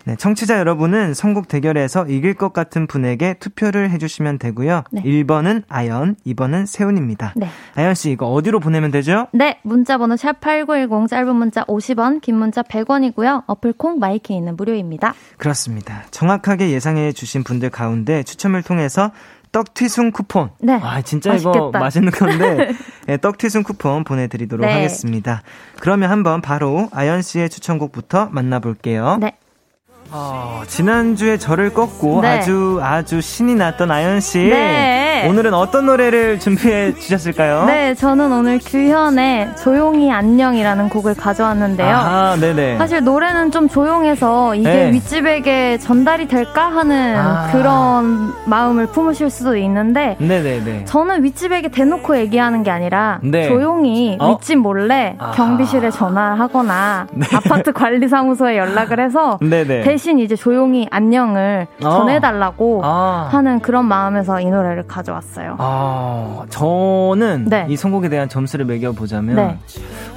[0.05, 4.83] 네, 청취자 여러분은 선곡 대결에서 이길 것 같은 분에게 투표를 해주시면 되고요.
[4.91, 5.03] 네.
[5.03, 7.35] 1번은 아연, 2번은 세훈입니다.
[7.37, 7.49] 네.
[7.76, 9.28] 아연 씨, 이거 어디로 보내면 되죠?
[9.33, 13.45] 네, 문자번호 샵 8910, 짧은 문자 50원, 긴 문자 100원이고요.
[13.47, 15.14] 어플 콩 마이케이는 무료입니다.
[15.37, 16.03] 그렇습니다.
[16.11, 19.12] 정확하게 예상해 주신 분들 가운데 추첨을 통해서
[19.53, 20.50] 떡튀순 쿠폰.
[20.61, 20.80] 네.
[20.82, 21.59] 아, 진짜 맛있겠다.
[21.59, 22.72] 이거 맛있는 건데.
[23.07, 24.72] 네, 떡튀순 쿠폰 보내드리도록 네.
[24.72, 25.42] 하겠습니다.
[25.78, 29.18] 그러면 한번 바로 아연 씨의 추천곡부터 만나볼게요.
[29.20, 29.36] 네.
[30.14, 32.28] 어, 지난주에 저를 꺾고 네.
[32.28, 34.38] 아주 아주 신이 났던 아연 씨.
[34.38, 35.26] 네.
[35.26, 37.64] 오늘은 어떤 노래를 준비해 주셨을까요?
[37.66, 41.94] 네, 저는 오늘 규현의 조용히 안녕이라는 곡을 가져왔는데요.
[41.94, 42.76] 아, 네네.
[42.76, 44.92] 사실 노래는 좀 조용해서 이게 네.
[44.92, 47.48] 윗집에게 전달이 될까 하는 아.
[47.52, 50.84] 그런 마음을 품으실 수도 있는데 네네네.
[50.86, 53.48] 저는 윗집에게 대놓고 얘기하는 게 아니라 네.
[53.48, 54.32] 조용히 어?
[54.32, 55.30] 윗집 몰래 아.
[55.30, 57.26] 경비실에 전화하거나 네.
[57.32, 59.82] 아파트 관리사무소에 연락을 해서 네네.
[59.82, 61.90] 대신 이제 조용히 안녕을 아.
[61.90, 63.28] 전해달라고 아.
[63.30, 65.57] 하는 그런 마음에서 이 노래를 가져왔어요.
[65.59, 67.66] 아, 저는 네.
[67.68, 69.59] 이 선곡에 대한 점수를 매겨보자면 네.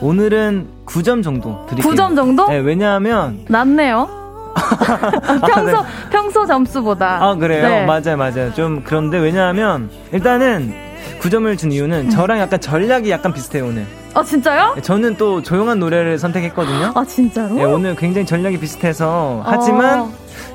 [0.02, 1.94] 오늘은 9점 정도 드릴게요.
[1.94, 2.48] 9점 정도?
[2.48, 4.08] 네, 왜냐하면 낫네요.
[5.46, 5.88] 평소 아, 네.
[6.12, 7.24] 평소 점수보다.
[7.24, 7.68] 아 그래요?
[7.68, 7.86] 네.
[7.86, 8.54] 맞아요, 맞아요.
[8.54, 10.74] 좀 그런데 왜냐하면 일단은
[11.20, 12.10] 9점을 준 이유는 음.
[12.10, 13.86] 저랑 약간 전략이 약간 비슷해요 오늘.
[14.16, 14.74] 아 진짜요?
[14.76, 16.94] 네, 저는 또 조용한 노래를 선택했거든요.
[16.96, 17.54] 아 진짜로?
[17.56, 20.12] 네, 오늘 굉장히 전략이 비슷해서 하지만 어.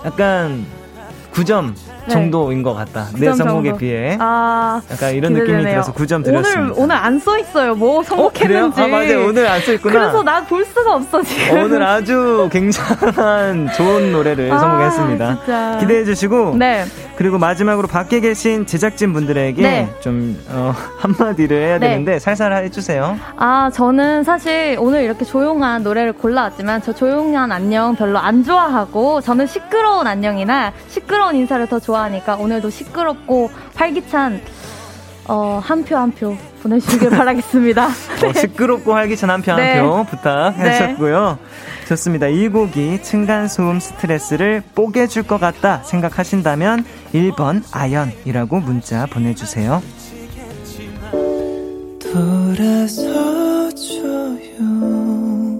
[0.06, 0.64] 약간
[1.34, 1.74] 9점
[2.06, 2.12] 네.
[2.12, 3.06] 정도인 것 같다.
[3.18, 3.78] 내 선곡에 정도.
[3.78, 4.16] 비해.
[4.18, 5.56] 아, 약간 이런 기대되네요.
[5.58, 6.60] 느낌이 들어서 9점 드렸습니다.
[6.62, 7.74] 오늘, 오늘 안 써 있어요.
[7.76, 8.80] 뭐 선곡했는지.
[8.80, 9.26] 어, 아, 맞아요.
[9.28, 9.92] 오늘 안 써 있구나.
[9.92, 11.62] 그래서 나 볼 수가 없어, 지금.
[11.64, 15.36] 오늘 아주 굉장한 좋은 노래를 아, 선곡했습니다.
[15.36, 15.76] 진짜.
[15.80, 16.56] 기대해 주시고.
[16.56, 16.84] 네.
[17.20, 19.90] 그리고 마지막으로 밖에 계신 제작진 분들에게 네.
[20.00, 21.88] 좀 어, 한마디를 해야 네.
[21.90, 23.18] 되는데 살살 해주세요.
[23.36, 29.46] 아 저는 사실 오늘 이렇게 조용한 노래를 골라왔지만 저 조용한 안녕 별로 안 좋아하고 저는
[29.46, 34.40] 시끄러운 안녕이나 시끄러운 인사를 더 좋아하니까 오늘도 시끄럽고 활기찬
[35.28, 37.88] 어, 한 표 한 표 보내주시길 바라겠습니다.
[38.22, 38.28] 네.
[38.28, 40.06] 어, 시끄럽고 활기찬 한 표 한표 네.
[40.10, 41.38] 부탁하셨고요.
[41.38, 41.50] 네.
[41.90, 42.28] 좋습니다.
[42.28, 49.82] 이 곡이 층간소음 스트레스를 뽀개줄 것 같다 생각하신다면 1번 아연이라고 문자 보내주세요.
[51.98, 55.58] 돌아서 줘요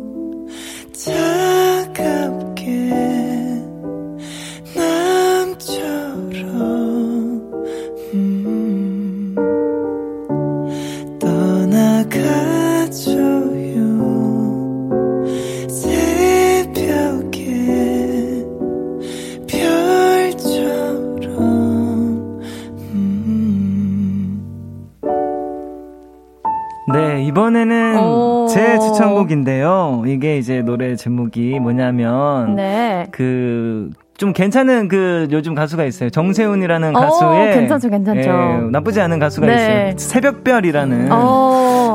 [0.92, 3.09] 차갑게
[27.51, 30.05] 이번에는 제 추천곡인데요.
[30.07, 33.07] 이게 이제 노래 제목이 뭐냐면 네.
[33.11, 36.11] 그좀 괜찮은 그 요즘 가수가 있어요.
[36.11, 38.30] 정세훈이라는 가수의 괜찮죠, 괜찮죠.
[38.30, 39.94] 예, 나쁘지 않은 가수가 네.
[39.96, 39.98] 있어요.
[39.98, 41.11] 새벽별이라는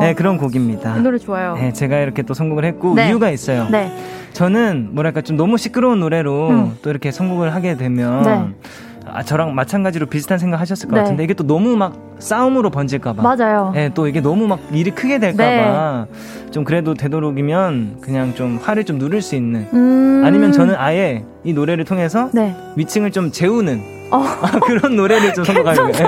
[0.01, 0.97] 네, 그런 곡입니다.
[0.97, 1.55] 이 노래 좋아요.
[1.55, 3.07] 네, 제가 이렇게 또 선곡을 했고 네.
[3.07, 3.67] 이유가 있어요.
[3.71, 3.91] 네.
[4.33, 6.77] 저는 뭐랄까 좀 너무 시끄러운 노래로 음.
[6.81, 8.41] 또 이렇게 선곡을 하게 되면 네.
[9.07, 11.01] 아, 저랑 마찬가지로 비슷한 생각 하셨을 것 네.
[11.01, 13.21] 같은데 이게 또 너무 막 싸움으로 번질까봐.
[13.21, 13.71] 맞아요.
[13.73, 16.51] 네, 또 이게 너무 막 일이 크게 될까봐 네.
[16.51, 20.23] 좀 그래도 되도록이면 그냥 좀 화를 좀 누를 수 있는 음...
[20.25, 22.55] 아니면 저는 아예 이 노래를 통해서 네.
[22.75, 24.23] 위층을 좀 재우는 어.
[24.41, 25.87] 아, 그런 노래를 좀 거예요.
[25.87, 26.03] 네.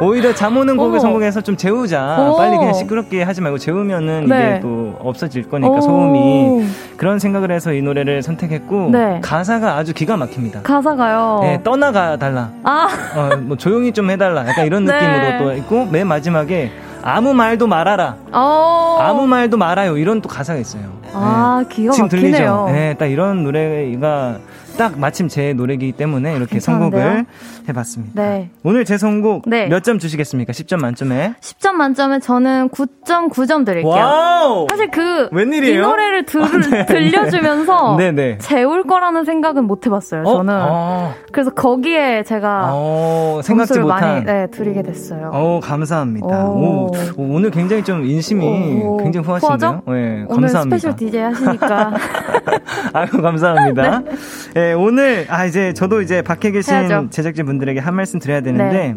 [0.00, 1.00] 오히려 잠 오는 곡을 어.
[1.00, 2.16] 선곡해서 좀 재우자.
[2.18, 2.36] 오.
[2.36, 4.50] 빨리 그냥 시끄럽게 하지 말고 재우면은 네.
[4.50, 5.80] 이게 또 없어질 거니까 오.
[5.80, 6.66] 소음이
[6.96, 9.20] 그런 생각을 해서 이 노래를 선택했고 네.
[9.22, 10.62] 가사가 아주 기가 막힙니다.
[10.62, 11.40] 가사가요.
[11.42, 12.50] 네, 떠나가 달라.
[12.64, 14.46] 아, 어, 뭐 조용히 좀 해달라.
[14.48, 14.92] 약간 이런 네.
[14.92, 16.72] 느낌으로 또 있고 맨 마지막에
[17.02, 18.16] 아무 말도 말아라.
[18.32, 18.98] 어.
[19.00, 19.96] 아무 말도 말아요.
[19.96, 20.82] 이런 또 가사가 있어요.
[21.12, 21.74] 아, 네.
[21.74, 21.92] 기가 막히네요.
[21.92, 22.68] 지금 들리죠?
[22.72, 24.38] 네, 딱 이런 노래가
[24.76, 27.00] 딱 마침 제 노래이기 때문에 이렇게 괜찮은데요?
[27.02, 27.26] 선곡을
[27.68, 28.22] 해봤습니다.
[28.22, 28.50] 네.
[28.62, 29.66] 오늘 제 선곡 네.
[29.66, 30.52] 몇점 주시겠습니까?
[30.52, 31.34] 10점 만점에?
[31.40, 33.92] 10점 만점에 저는 9.9점 드릴게요.
[33.92, 34.66] 와우!
[34.70, 35.78] 사실 그, 웬일이에요?
[35.78, 36.86] 이 노래를 들, 아, 네.
[36.86, 38.38] 들려주면서 네네.
[38.40, 40.36] 재울 거라는 생각은 못 해봤어요, 어?
[40.36, 40.54] 저는.
[40.54, 41.14] 어?
[41.32, 45.30] 그래서 거기에 제가 어, 생각지 못한 많이 네, 드리게 됐어요.
[45.32, 46.46] 어, 감사합니다.
[46.48, 46.90] 오.
[47.16, 48.44] 오, 늘 굉장히 좀 인심이
[48.82, 48.96] 오.
[48.98, 49.82] 굉장히 후하신데요?
[49.86, 50.34] 네, 감사합니다.
[50.34, 50.48] 오늘
[50.78, 51.94] 스페셜 DJ 하시니까.
[52.92, 54.00] 아유, 감사합니다.
[54.06, 54.16] 네.
[54.54, 56.76] 네, 오늘 아 이제 저도 이제 밖에 계신.
[57.10, 58.96] 제작진 분 들에게 한 말씀 드려야 되는데 네.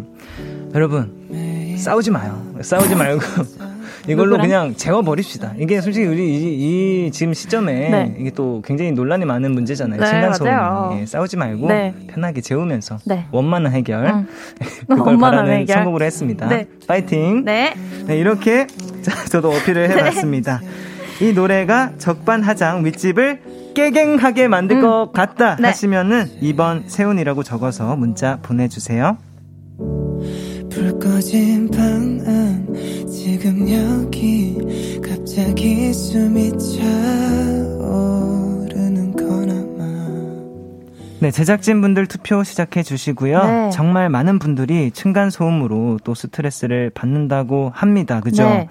[0.76, 2.42] 여러분 싸우지 마요.
[2.62, 3.22] 싸우지 말고
[4.08, 4.48] 이걸로 누구랑?
[4.48, 5.54] 그냥 재워버립시다.
[5.58, 8.16] 이게 솔직히 우리 이, 이 지금 시점에 네.
[8.20, 10.00] 이게 또 굉장히 논란이 많은 문제잖아요.
[10.00, 11.00] 네, 층간소음.
[11.00, 11.94] 예, 싸우지 말고 네.
[12.08, 13.26] 편하게 재우면서 네.
[13.32, 14.28] 원만한 해결 응.
[14.90, 15.78] 그걸 바라는 해결.
[15.78, 16.48] 선곡을 했습니다.
[16.48, 16.68] 네.
[16.88, 17.46] 파이팅.
[17.46, 17.74] 네.
[18.08, 18.68] 네 이렇게
[19.02, 19.96] 자, 저도 어필을 네.
[19.96, 20.62] 해봤습니다.
[21.22, 23.42] 이 노래가 적반하장 윗집을
[23.80, 24.82] 깨갱하게 만들 음.
[24.82, 25.68] 것 같다 네.
[25.68, 29.18] 하시면은 2번 세훈이라고 적어서 문자 보내주세요.
[30.70, 32.68] 불 꺼진 방안
[33.10, 34.58] 지금 여기
[35.02, 36.52] 갑자기 숨이
[38.00, 39.84] 차오르는 거나마
[41.22, 43.70] 네 제작진분들 투표 시작해 주시고요 네.
[43.72, 48.68] 정말 많은 분들이 층간소음으로 또 스트레스를 받는다고 합니다 그죠 네.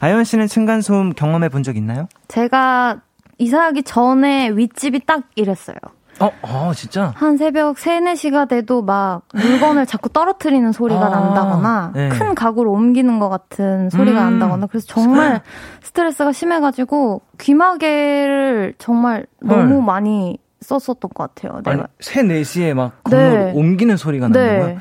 [0.00, 2.08] 아연 씨는 층간소음 경험해 본 적 있나요?
[2.28, 3.02] 제가
[3.42, 5.76] 이사하기 전에 윗집이 딱 이랬어요.
[6.20, 7.12] 어, 어, 진짜?
[7.16, 12.08] 한 새벽 3, 4시가 돼도 막 물건을 자꾸 떨어뜨리는 소리가 아, 난다거나 네.
[12.10, 14.38] 큰 가구를 옮기는 것 같은 소리가 음.
[14.38, 15.40] 난다거나 그래서 정말
[15.82, 19.82] 스트레스가 심해가지고 귀마개를 정말 너무 헐.
[19.82, 21.60] 많이 썼었던 것 같아요.
[21.64, 21.70] 내가.
[21.72, 23.52] 아니, 3, 4시에 막 건물 네.
[23.56, 24.58] 옮기는 소리가 나는 네.
[24.60, 24.78] 거야?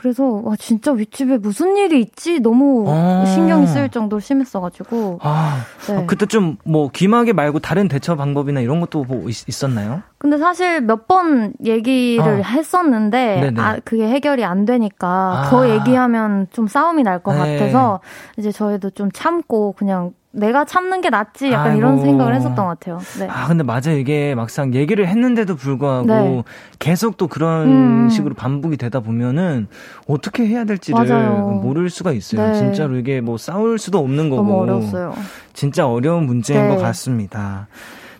[0.00, 5.96] 그래서 와 진짜 윗집에 무슨 일이 있지 너무 아~ 신경이 쓰일 정도로 심했어가지고 아, 네.
[5.98, 10.38] 아, 그때 좀 뭐 귀마개 말고 다른 대처 방법이나 이런 것도 뭐 있, 었나요 근데
[10.38, 12.48] 사실 몇 번 얘기를 아.
[12.48, 15.50] 했었는데 아, 그게 해결이 안 되니까 아.
[15.50, 18.00] 더 얘기하면 좀 싸움이 날 것 같아서
[18.38, 21.78] 이제 저희도 좀 참고 그냥 내가 참는 게 낫지 약간 아이고.
[21.78, 22.98] 이런 생각을 했었던 것 같아요.
[23.18, 23.26] 네.
[23.28, 26.42] 아 근데 맞아 이게 막상 얘기를 했는데도 불구하고 네.
[26.78, 27.66] 계속 또 그런
[28.04, 28.08] 음.
[28.08, 29.66] 식으로 반복이 되다 보면은
[30.06, 31.60] 어떻게 해야 될지를 맞아요.
[31.62, 32.46] 모를 수가 있어요.
[32.46, 32.54] 네.
[32.54, 35.14] 진짜로 이게 뭐 싸울 수도 없는 거고 어려웠어요.
[35.52, 36.82] 진짜 어려운 문제인 것 네.
[36.82, 37.66] 같습니다.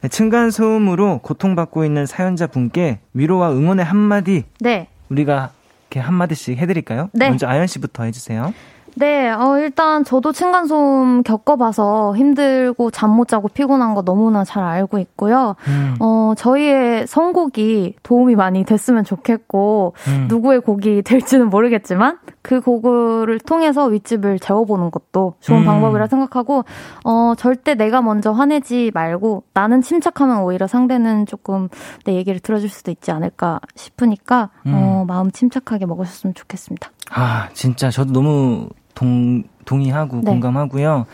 [0.02, 4.88] 네, 층간 소음으로 고통받고 있는 사연자 분께 위로와 응원의 한마디 네.
[5.10, 5.50] 우리가
[5.90, 7.10] 이렇게 한마디씩 해드릴까요?
[7.12, 7.28] 네.
[7.28, 8.52] 먼저 아연 씨부터 해주세요.
[8.96, 14.98] 네, 어, 일단 저도 층간소음 겪어봐서 힘들고 잠 못 자고 피곤한 거 너무나 잘 알고
[14.98, 15.56] 있고요.
[15.66, 15.96] 음.
[16.00, 20.26] 어, 저희의 선곡이 도움이 많이 됐으면 좋겠고, 음.
[20.28, 25.66] 누구의 곡이 될지는 모르겠지만, 그 곡을 통해서 윗집을 재워보는 것도 좋은 음.
[25.66, 26.64] 방법이라 생각하고,
[27.04, 31.68] 어, 절대 내가 먼저 화내지 말고, 나는 침착하면 오히려 상대는 조금
[32.04, 35.06] 내 얘기를 들어줄 수도 있지 않을까 싶으니까, 어, 음.
[35.06, 36.90] 마음 침착하게 먹으셨으면 좋겠습니다.
[37.10, 40.30] 아, 진짜 저도 너무 동, 동의하고 네.
[40.30, 41.06] 공감하고요.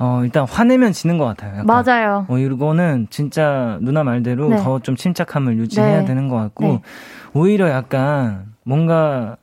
[0.00, 1.58] 어, 일단 화내면 지는 것 같아요.
[1.58, 1.66] 약간.
[1.66, 2.26] 맞아요.
[2.28, 4.56] 어, 이거는 진짜 누나 말대로 네.
[4.62, 6.04] 더좀 침착함을 유지해야 네.
[6.06, 6.82] 되는 것 같고, 네.
[7.34, 9.36] 오히려 약간 뭔가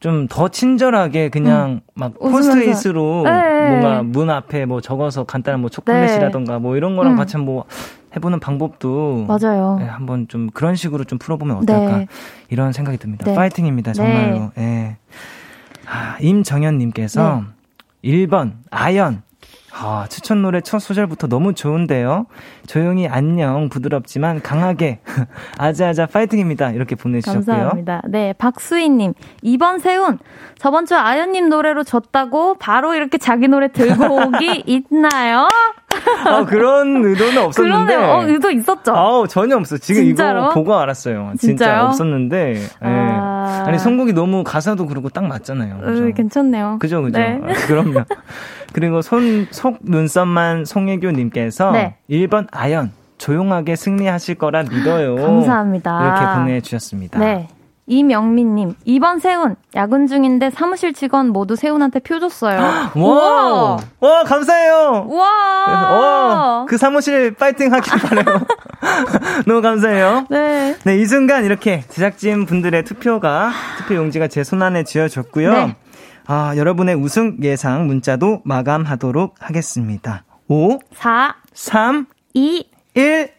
[0.00, 1.80] 좀 더 친절하게 그냥 음.
[1.94, 3.68] 막 포스트잇으로 네.
[3.70, 7.16] 뭔가 문 앞에 뭐 적어서 간단한 뭐 초콜릿이라던가 뭐 이런 거랑 음.
[7.16, 7.64] 같이 뭐
[8.16, 9.76] 해보는 방법도 맞아요.
[9.80, 12.06] 네, 한번 좀 그런 식으로 좀 풀어보면 어떨까 네.
[12.50, 13.32] 이런 생각이 듭니다.
[13.34, 14.50] 파이팅입니다, 정말로.
[14.58, 14.96] 예.
[15.86, 17.44] 아, 임정현님께서
[18.02, 18.10] 네.
[18.10, 19.22] 1번, 아연.
[19.76, 22.26] 아, 추천 노래 첫 소절부터 너무 좋은데요.
[22.68, 25.00] 조용히 안녕, 부드럽지만 강하게.
[25.58, 26.70] 아자아자 파이팅입니다.
[26.70, 27.44] 이렇게 보내주셨고요.
[27.44, 28.02] 감사합니다.
[28.08, 29.14] 네, 박수희님.
[29.42, 30.20] 2번 세운.
[30.58, 34.62] 저번 주 아연님 노래로 졌다고 바로 이렇게 자기 노래 들고 오기
[34.92, 35.48] 있나요?
[36.26, 37.96] 아, 그런 의도는 없었는데.
[37.96, 38.12] 그러네.
[38.12, 38.94] 어, 의도 있었죠.
[38.94, 39.78] 아우, 전혀 없어.
[39.78, 40.44] 지금 진짜로?
[40.44, 41.32] 이거 보고 알았어요.
[41.38, 41.38] 진짜요?
[41.38, 42.54] 진짜 없었는데.
[42.54, 42.66] 예.
[42.80, 43.64] 아...
[43.66, 45.80] 아니, 선곡이 너무 가사도 그렇고 딱 맞잖아요.
[45.82, 46.78] 으, 괜찮네요.
[46.80, 47.18] 그죠, 그죠.
[47.18, 47.40] 네.
[47.42, 48.04] 아, 그럼요.
[48.72, 51.96] 그리고 손, 속 눈썹만 송혜교님께서 네.
[52.10, 52.92] 1번 아연.
[53.16, 55.14] 조용하게 승리하실 거라 믿어요.
[55.14, 56.02] 감사합니다.
[56.02, 57.18] 이렇게 보내주셨습니다.
[57.20, 57.48] 네.
[57.86, 62.58] 이명민님, 이번 세훈, 야근 중인데 사무실 직원 모두 세훈한테 표 줬어요.
[62.96, 65.06] 와, 와, 감사해요.
[65.08, 68.40] 와, 와, 그 사무실 파이팅 하길 바래요.
[69.46, 70.26] 너무 감사해요.
[70.30, 70.76] 네.
[70.84, 75.52] 네, 이 순간 이렇게 제작진 분들의 투표가, 투표 용지가 제 손안에 쥐어졌고요.
[75.52, 75.76] 네.
[76.26, 80.24] 아, 여러분의 우승 예상 문자도 마감하도록 하겠습니다.
[80.48, 83.30] 5, 4, 3, 2, 1.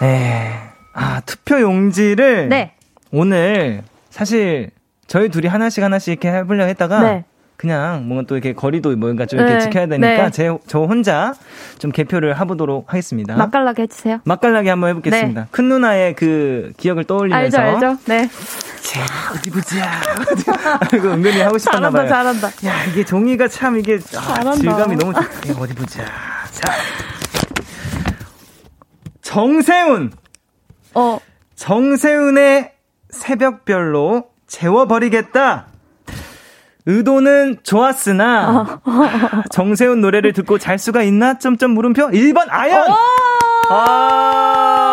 [0.00, 0.65] 네.
[0.96, 2.72] 아, 투표 용지를 네.
[3.12, 4.70] 오늘 사실
[5.06, 7.24] 저희 둘이 하나씩 하나씩 이렇게 해보려 했다가 네.
[7.56, 9.60] 그냥 뭔가 또 이렇게 거리도 뭔가 좀 이렇게 네.
[9.60, 10.30] 지켜야 되니까 네.
[10.30, 11.34] 제, 저 혼자
[11.78, 13.36] 좀 개표를 해보도록 하겠습니다.
[13.36, 14.20] 맛깔나게 해주세요.
[14.24, 15.40] 맛깔나게 한번 해보겠습니다.
[15.42, 15.46] 네.
[15.50, 17.58] 큰 누나의 그 기억을 떠올리면서.
[17.58, 17.98] 알죠, 알죠.
[18.06, 18.28] 네.
[18.82, 19.00] 자,
[19.34, 20.00] 어디 보자.
[20.96, 22.08] 이거 은근히 하고 싶었나 봐요.
[22.08, 22.68] 잘한다, 잘한다.
[22.68, 25.20] 야, 이게 종이가 참 이게 아, 질감이 너무 좋.
[25.60, 26.04] 어디 보자.
[26.50, 26.72] 자.
[29.22, 30.12] 정세훈.
[30.96, 31.18] 어.
[31.56, 32.72] 정세훈의
[33.10, 35.66] 새벽별로 재워버리겠다.
[36.86, 38.80] 의도는 좋았으나
[39.50, 41.36] 정세훈 노래를 듣고 잘 수가 있나?
[41.38, 42.86] 점점 물음표 1번 아연.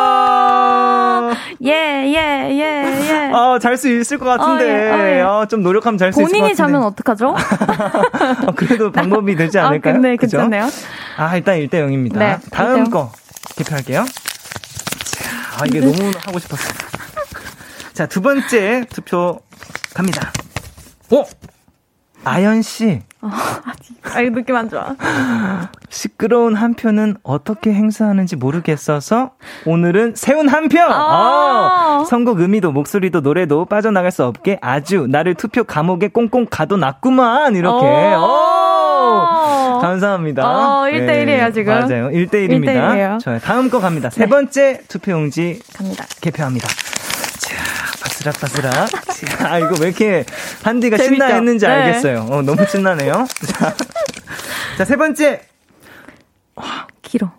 [0.04, 1.32] 아.
[1.64, 3.32] 예, 예, 예, 예.
[3.34, 4.64] 아, 잘 수 있을 것 같은데.
[4.66, 5.22] 어, 예, 어, 예.
[5.22, 6.39] 아, 좀 노력하면 잘 수 있을 것 같은데.
[6.39, 7.36] 본인이 자면 어떡하죠?
[7.38, 9.95] 아, 그래도 방법이 되지 아, 않을까요?
[9.95, 10.68] 아, 네, 괜찮네요.
[11.18, 12.18] 아, 일단 1대 0입니다.
[12.18, 12.91] 네, 다음 1대0.
[12.91, 13.12] 거
[13.56, 14.04] 개표할게요.
[15.64, 16.74] 아, 이게 너무 하고 싶었어.
[17.93, 19.39] 자, 두 번째 투표
[19.93, 20.30] 갑니다.
[21.09, 21.24] 오!
[22.26, 23.01] 아연 씨.
[23.22, 23.30] 어,
[24.14, 24.95] 아, 이 느낌 안 좋아.
[25.89, 29.32] 시끄러운 한 표는 어떻게 행사하는지 모르겠어서
[29.66, 30.82] 오늘은 세운 한 표.
[30.82, 37.55] 아~ 어, 선곡 의미도 목소리도 노래도 빠져나갈 수 없게 아주 나를 투표 감옥에 꽁꽁 가둬놨구만
[37.55, 37.86] 이렇게.
[38.16, 38.53] 오~
[39.82, 40.43] 감사합니다.
[40.47, 41.74] 어, 1대1이에요, 네, 지금.
[41.74, 42.09] 맞아요.
[42.09, 42.66] 1대1입니다.
[42.66, 43.20] 1대1이에요.
[43.20, 43.39] 좋아요.
[43.39, 44.09] 다음 거 갑니다.
[44.09, 44.30] 세 네.
[44.30, 46.05] 번째 투표용지 갑니다.
[46.22, 46.68] 개표합니다.
[48.01, 48.89] 바스락 바스락.
[49.51, 50.26] 아 이거 왜 이렇게
[50.64, 51.72] 한디가 신나 했는지 네.
[51.72, 52.28] 알겠어요.
[52.30, 53.28] 어, 너무 신나네요.
[54.78, 55.41] 자, 세 번째.
[56.55, 57.32] 와, 길어.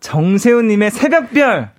[0.00, 1.70] 정세훈님의 새벽별.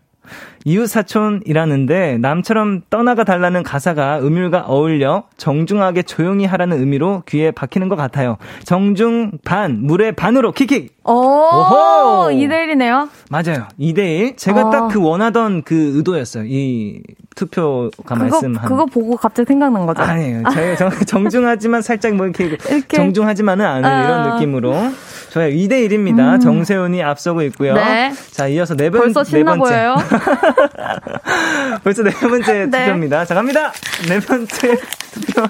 [0.66, 7.95] 이웃 사촌이라는데 남처럼 떠나가 달라는 가사가 음율과 어울려 정중하게 조용히 하라는 의미로 귀에 박히는 것
[7.95, 8.38] 같아요.
[8.64, 10.93] 정중 반, 물의 반으로 킥킥.
[11.05, 12.30] 오, 오호!
[12.32, 13.09] 2대1이네요.
[13.30, 13.68] 맞아요.
[13.80, 14.38] 2대1.
[14.38, 14.70] 제가 어.
[14.70, 16.45] 딱그 원하던 그 의도였어요.
[16.45, 17.01] 이
[17.36, 18.66] 투표가 말씀한.
[18.66, 20.02] 그거 보고 갑자기 생각난 거죠?
[20.02, 20.44] 아니에요.
[20.54, 20.76] 제
[21.06, 22.98] 정, 중하지만 살짝 뭐 이렇게, 이렇게.
[22.98, 24.04] 정중하지만은 않은 어.
[24.04, 24.92] 이런 느낌으로.
[25.32, 26.36] 저희 2대 1입니다.
[26.36, 26.40] 음.
[26.40, 27.74] 정세훈이 앞서고 있고요.
[27.74, 28.14] 네.
[28.32, 29.96] 자, 이어서 네, 번, 벌써 네 번째.
[31.84, 32.80] 벌써 네 번째 네.
[32.86, 33.26] 투표입니다.
[33.26, 33.72] 자, 갑니다.
[34.08, 34.78] 네 번째
[35.12, 35.48] 투표.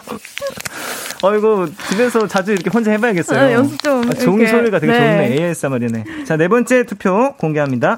[1.21, 3.39] 어이구, 집에서 자주 이렇게 혼자 해봐야겠어요.
[3.39, 4.09] 아, 연습 좀.
[4.09, 4.99] 아, 종이 소리가 되게 네.
[4.99, 5.47] 좋네.
[5.47, 6.03] ASMR이네.
[6.25, 7.97] 자, 네 번째 투표 공개합니다.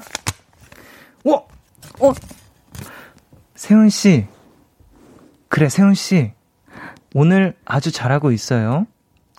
[1.24, 1.34] 오!
[2.00, 2.12] 어?
[3.56, 4.26] 세훈 씨.
[5.48, 6.32] 그래, 세훈 씨.
[7.14, 8.86] 오늘 아주 잘하고 있어요.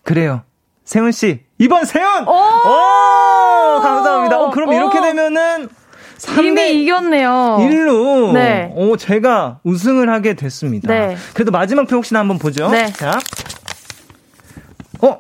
[0.03, 0.41] 그래요.
[0.83, 1.43] 세훈 씨.
[1.59, 2.27] 이번 세훈!
[2.27, 2.31] 오!
[2.31, 3.79] 오!
[3.81, 4.39] 감사합니다.
[4.39, 4.73] 어, 그럼 오!
[4.73, 5.69] 이렇게 되면은
[6.17, 7.29] 3대 이미 이겼네요.
[7.59, 8.71] 1로 네.
[8.75, 10.87] 오, 제가 우승을 하게 됐습니다.
[10.87, 11.15] 네.
[11.33, 12.69] 그래도 마지막 표 혹시나 한번 보죠.
[12.69, 12.91] 네.
[12.93, 13.19] 자.
[15.01, 15.19] 어?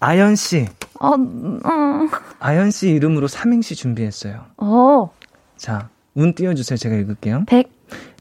[0.00, 0.66] 아연 씨.
[0.98, 1.60] 어, 음.
[2.40, 4.46] 아연 씨 이름으로 삼행시 준비했어요.
[4.56, 5.10] 어.
[5.56, 6.76] 자, 운 띄워 주세요.
[6.76, 7.44] 제가 읽을게요.
[7.46, 7.70] 백.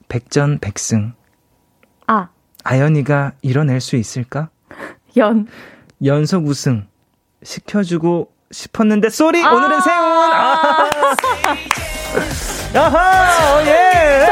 [0.07, 1.13] 백전 백승.
[2.07, 2.29] 아.
[2.63, 4.49] 아연이가 이뤄낼 수 있을까?
[5.17, 5.47] 연.
[6.03, 6.87] 연속 우승
[7.43, 10.89] 시켜주고 싶었는데 쏘리 아~ 오늘은 세훈 아~
[12.73, 14.27] 야하 어, 예.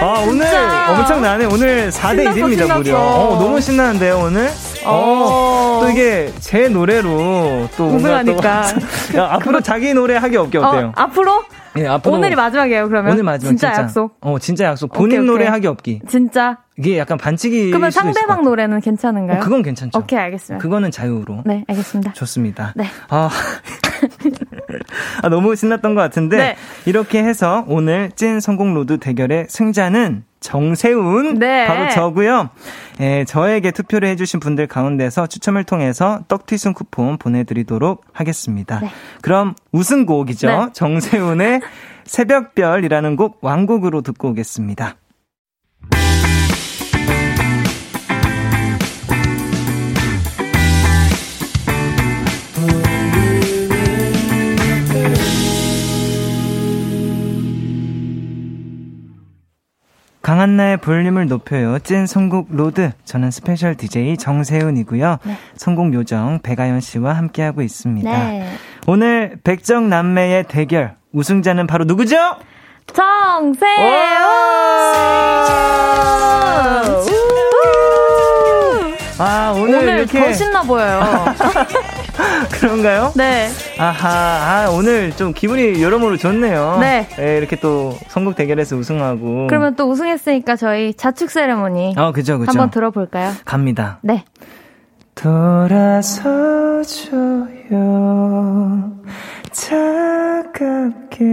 [0.00, 4.50] 아 오늘 엄청나네 오늘 4대 1입니다 무려 어, 너무 신나는데요 오늘
[4.86, 8.64] 어, 어, 또 이게 제 노래로 또 우승하니까
[9.16, 10.88] 야, 앞으로 자기 노래 하기 없게 어때요?
[10.88, 12.88] 어, 앞으로 네, 앞으로 오늘이 마지막이에요.
[12.88, 13.82] 그러면 오늘 마지막 진짜, 진짜.
[13.82, 14.16] 약속.
[14.20, 14.92] 어, 진짜 약속.
[14.92, 16.00] 본인 오케이, 노래 하기 없기.
[16.08, 16.58] 진짜.
[16.78, 17.68] 이게 약간 반칙이.
[17.68, 19.38] 그러면 상대방 노래는 괜찮은가요?
[19.38, 19.98] 어, 그건 괜찮죠.
[19.98, 20.62] 오케이, 알겠습니다.
[20.62, 21.42] 그거는 자유로.
[21.44, 22.14] 네, 알겠습니다.
[22.14, 22.72] 좋습니다.
[22.76, 22.86] 네.
[23.08, 23.28] 아,
[25.22, 26.56] 아 너무 신났던 것 같은데 네.
[26.84, 31.66] 이렇게 해서 오늘 찐 선곡 road 대결의 승자는 정세훈 네.
[31.66, 32.50] 바로 저고요.
[33.00, 38.80] 예, 저에게 투표를 해주신 분들 가운데서 추첨을 통해서 떡튀순 쿠폰 보내드리도록 하겠습니다.
[38.80, 38.90] 네.
[39.22, 40.46] 그럼 우승곡이죠.
[40.46, 40.66] 네.
[40.72, 41.60] 정세훈의
[42.04, 44.96] 새벽별이라는 곡 완곡으로 듣고 오겠습니다.
[60.26, 61.78] 강한나의 볼륨을 높여요.
[61.78, 62.90] 찐 선곡 road.
[63.04, 65.18] 저는 스페셜 DJ 정세훈이고요.
[65.22, 65.36] 네.
[65.54, 68.10] 선곡 요정 배가연 씨와 함께하고 있습니다.
[68.10, 68.44] 네.
[68.88, 70.96] 오늘 백정 남매의 대결.
[71.12, 72.16] 우승자는 바로 누구죠?
[72.92, 73.70] 정세훈!
[79.18, 80.24] 아, 오늘, 오늘 이렇게.
[80.24, 81.02] 더 신나 보여요.
[82.60, 83.12] 그런가요?
[83.16, 83.48] 네.
[83.78, 86.78] 아하, 아, 오늘 좀 기분이 여러모로 좋네요.
[86.80, 87.08] 네.
[87.38, 89.46] 이렇게 또 선곡 대결에서 우승하고.
[89.48, 92.50] 그러면 또 우승했으니까 저희 자축 세레모니 어, 그죠, 그죠.
[92.50, 93.32] 한번 들어볼까요?
[93.44, 93.98] 갑니다.
[94.02, 94.24] 네.
[97.56, 98.92] 돌아서줘요
[99.50, 101.24] 차갑게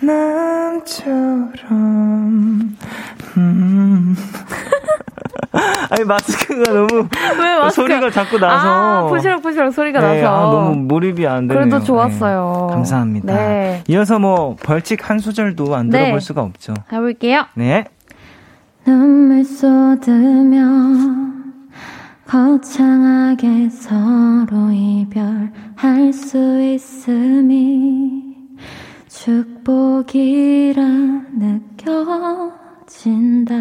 [0.00, 1.68] 남처럼
[3.36, 4.16] 음.
[5.90, 7.82] 아니 마스크가 너무 왜 마스크?
[7.82, 10.36] 소리가 자꾸 나서 아, 부시럭부시럭 소리가 네, 나서.
[10.36, 11.64] 아, 너무 몰입이 안 되네요.
[11.68, 12.66] 그래도 좋았어요.
[12.68, 13.34] 네, 감사합니다.
[13.34, 13.82] 네.
[13.88, 15.98] 이어서 뭐 벌칙 한 소절도 안 네.
[16.00, 16.74] 들어볼 수가 없죠.
[16.88, 17.46] 가볼게요.
[17.54, 17.84] 네.
[18.84, 20.66] 눈물 쏟으며
[22.26, 28.22] 거창하게 서로 이별할 수 있음이
[29.08, 30.82] 축복이라
[32.98, 33.54] 느껴진다.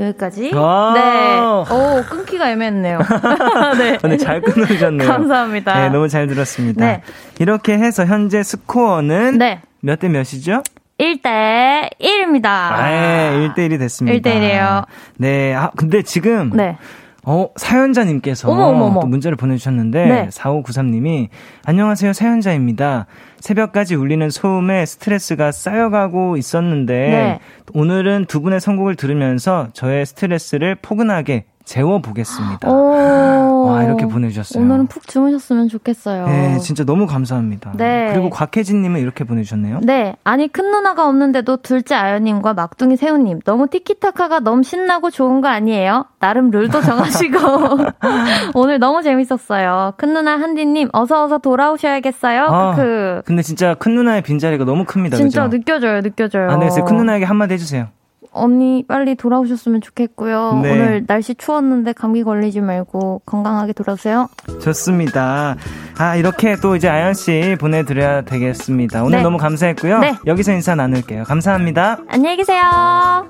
[0.00, 0.54] 여기까지.
[0.54, 0.92] 와.
[0.94, 1.74] 네.
[1.74, 2.98] 오, 끊기가 애매했네요.
[3.78, 3.98] 네.
[4.02, 5.08] 오늘 잘 끊으셨네요.
[5.08, 5.80] 감사합니다.
[5.80, 6.84] 네, 너무 잘 들었습니다.
[6.84, 7.02] 네.
[7.38, 9.60] 이렇게 해서 현재 스코어는 네.
[9.80, 10.62] 몇 대 몇이죠?
[10.98, 12.46] 1대 1입니다.
[12.46, 14.30] 아, 1대 1이 됐습니다.
[14.30, 14.84] 1대 1이에요.
[15.16, 16.76] 네, 아, 근데 지금 네.
[17.24, 19.00] 어, 사연자님께서 어머, 어머, 어머.
[19.00, 20.28] 또 문자를 보내주셨는데, 네.
[20.28, 21.28] 4593님이,
[21.64, 23.06] 안녕하세요, 사연자입니다.
[23.40, 27.40] 새벽까지 울리는 소음에 스트레스가 쌓여가고 있었는데, 네.
[27.74, 32.68] 오늘은 두 분의 선곡을 들으면서 저의 스트레스를 포근하게 재워보겠습니다.
[32.68, 33.66] 오.
[33.66, 34.62] 와, 이렇게 보내주셨어요.
[34.64, 36.26] 오늘은 푹 주무셨으면 좋겠어요.
[36.26, 37.72] 네, 진짜 너무 감사합니다.
[37.76, 38.10] 네.
[38.12, 39.80] 그리고 곽혜진님은 이렇게 보내주셨네요.
[39.84, 40.16] 네.
[40.24, 43.40] 아니, 큰 누나가 없는데도 둘째 아연님과 막둥이 세훈님.
[43.44, 46.06] 너무 티키타카가 너무 신나고 좋은 거 아니에요?
[46.18, 47.38] 나름 룰도 정하시고.
[48.54, 49.94] 오늘 너무 재밌었어요.
[49.96, 52.42] 큰 누나 한디님, 어서어서 돌아오셔야겠어요.
[52.46, 55.16] 아, 그, 근데 진짜 큰 누나의 빈자리가 너무 큽니다.
[55.16, 55.56] 진짜 그죠?
[55.56, 56.50] 느껴져요, 느껴져요.
[56.50, 56.84] 안 되겠어요.
[56.84, 57.88] 큰 누나에게 한마디 해주세요.
[58.32, 60.60] 언니, 빨리 돌아오셨으면 좋겠고요.
[60.62, 60.72] 네.
[60.72, 64.28] 오늘 날씨 추웠는데 감기 걸리지 말고 건강하게 돌아오세요.
[64.62, 65.56] 좋습니다.
[65.98, 69.02] 아, 이렇게 또 이제 아연 씨 보내드려야 되겠습니다.
[69.02, 69.22] 오늘 네.
[69.22, 69.98] 너무 감사했고요.
[69.98, 70.16] 네.
[70.26, 71.24] 여기서 인사 나눌게요.
[71.24, 71.98] 감사합니다.
[72.08, 73.26] 안녕히 계세요.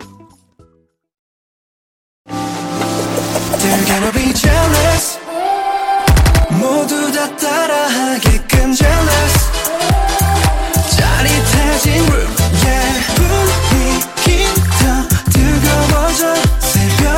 [10.96, 12.39] 짜릿해진 room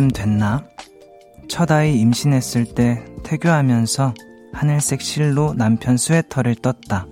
[0.00, 0.64] 년쯤 됐나?
[1.48, 4.14] 첫 아이 임신했을 때 태교하면서
[4.52, 7.06] 하늘색 실로 남편 스웨터를 떴다.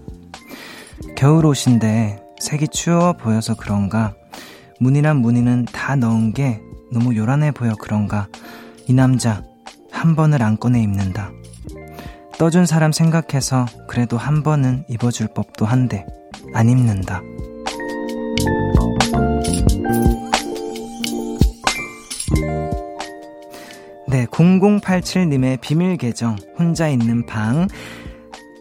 [1.16, 4.14] 겨울 옷인데 색이 추워 보여서 그런가?
[4.80, 6.60] 무늬란 무늬는 다 넣은 게
[6.92, 8.28] 너무 요란해 보여 그런가?
[8.86, 9.42] 이 남자
[9.90, 11.30] 한 번을 안 꺼내 입는다.
[12.38, 16.06] 떠준 사람 생각해서 그래도 한 번은 입어줄 법도 한데
[16.54, 17.20] 안 입는다.
[24.38, 27.66] 0087님의 비밀 계정, 혼자 있는 방.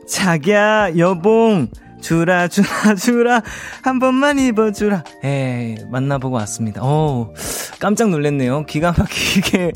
[0.08, 1.68] 자기야, 여봉,
[2.02, 3.44] 주라, 주라, 주라,
[3.84, 5.04] 한 번만 입어주라.
[5.24, 6.82] 예, 만나보고 왔습니다.
[6.84, 7.32] 어
[7.80, 8.66] 깜짝 놀랐네요.
[8.66, 9.72] 기가 막히게,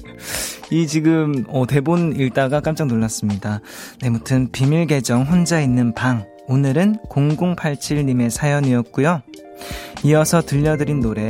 [0.72, 3.62] 이 지금, 어, 대본 읽다가 깜짝 놀랐습니다.
[4.02, 6.26] 네, 무튼, 비밀 계정, 혼자 있는 방.
[6.48, 9.22] 오늘은 0087님의 사연이었고요.
[10.04, 11.28] 이어서 들려드린 노래,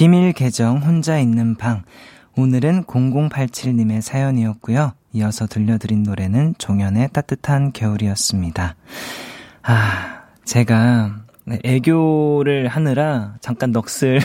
[0.00, 1.82] 비밀 계정 혼자 있는 방.
[2.34, 4.94] 오늘은 0087님의 사연이었고요.
[5.12, 8.76] 이어서 들려드린 노래는 종현의 따뜻한 겨울이었습니다.
[9.60, 14.20] 아, 제가 네, 애교를 하느라 잠깐 넋을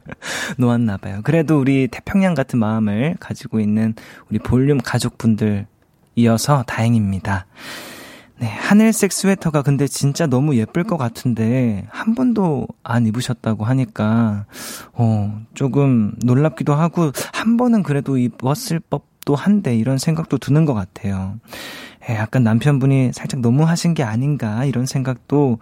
[0.56, 1.20] 놓았나 봐요.
[1.22, 3.94] 그래도 우리 태평양 같은 마음을 가지고 있는
[4.30, 5.66] 우리 볼륨 가족분들
[6.14, 7.44] 이어서 다행입니다.
[8.40, 14.46] 네, 하늘색 스웨터가 근데 진짜 너무 예쁠 것 같은데, 한 번도 안 입으셨다고 하니까,
[14.94, 21.38] 어, 조금 놀랍기도 하고, 한 번은 그래도 입었을 법도 한데, 이런 생각도 드는 것 같아요.
[22.08, 25.58] 예, 약간 남편분이 살짝 너무 하신 게 아닌가, 이런 생각도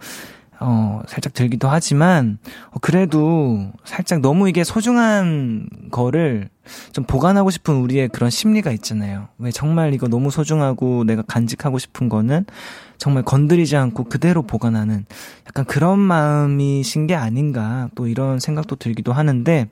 [0.61, 2.37] 어, 살짝 들기도 하지만,
[2.71, 6.49] 어, 그래도 살짝 너무 이게 소중한 거를
[6.91, 9.29] 좀 보관하고 싶은 우리의 그런 심리가 있잖아요.
[9.37, 12.45] 왜 정말 이거 너무 소중하고 내가 간직하고 싶은 거는
[12.97, 15.05] 정말 건드리지 않고 그대로 보관하는
[15.47, 19.69] 약간 그런 마음이신 게 아닌가 또 이런 생각도 들기도 하는데,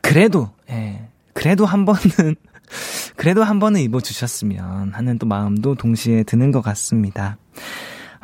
[0.00, 2.00] 그래도, 예, 그래도 한 번은,
[3.16, 7.36] 그래도 한 번은 입어주셨으면 하는 또 마음도 동시에 드는 것 같습니다.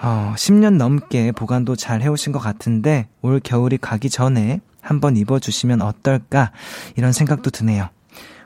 [0.01, 6.53] 어, 10년 넘게 보관도 잘 해오신 것 같은데 올 겨울이 가기 전에 한번 입어주시면 어떨까
[6.97, 7.89] 이런 생각도 드네요.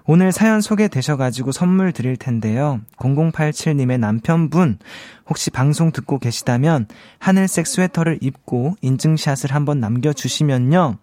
[0.05, 2.81] 오늘 사연 소개되셔가지고 선물 드릴 텐데요.
[2.97, 4.79] 0087님의 남편분,
[5.29, 6.89] 혹시 방송 듣고 계시다면
[7.19, 10.97] 하늘색 스웨터를 입고 인증샷을 한번 남겨주시면요.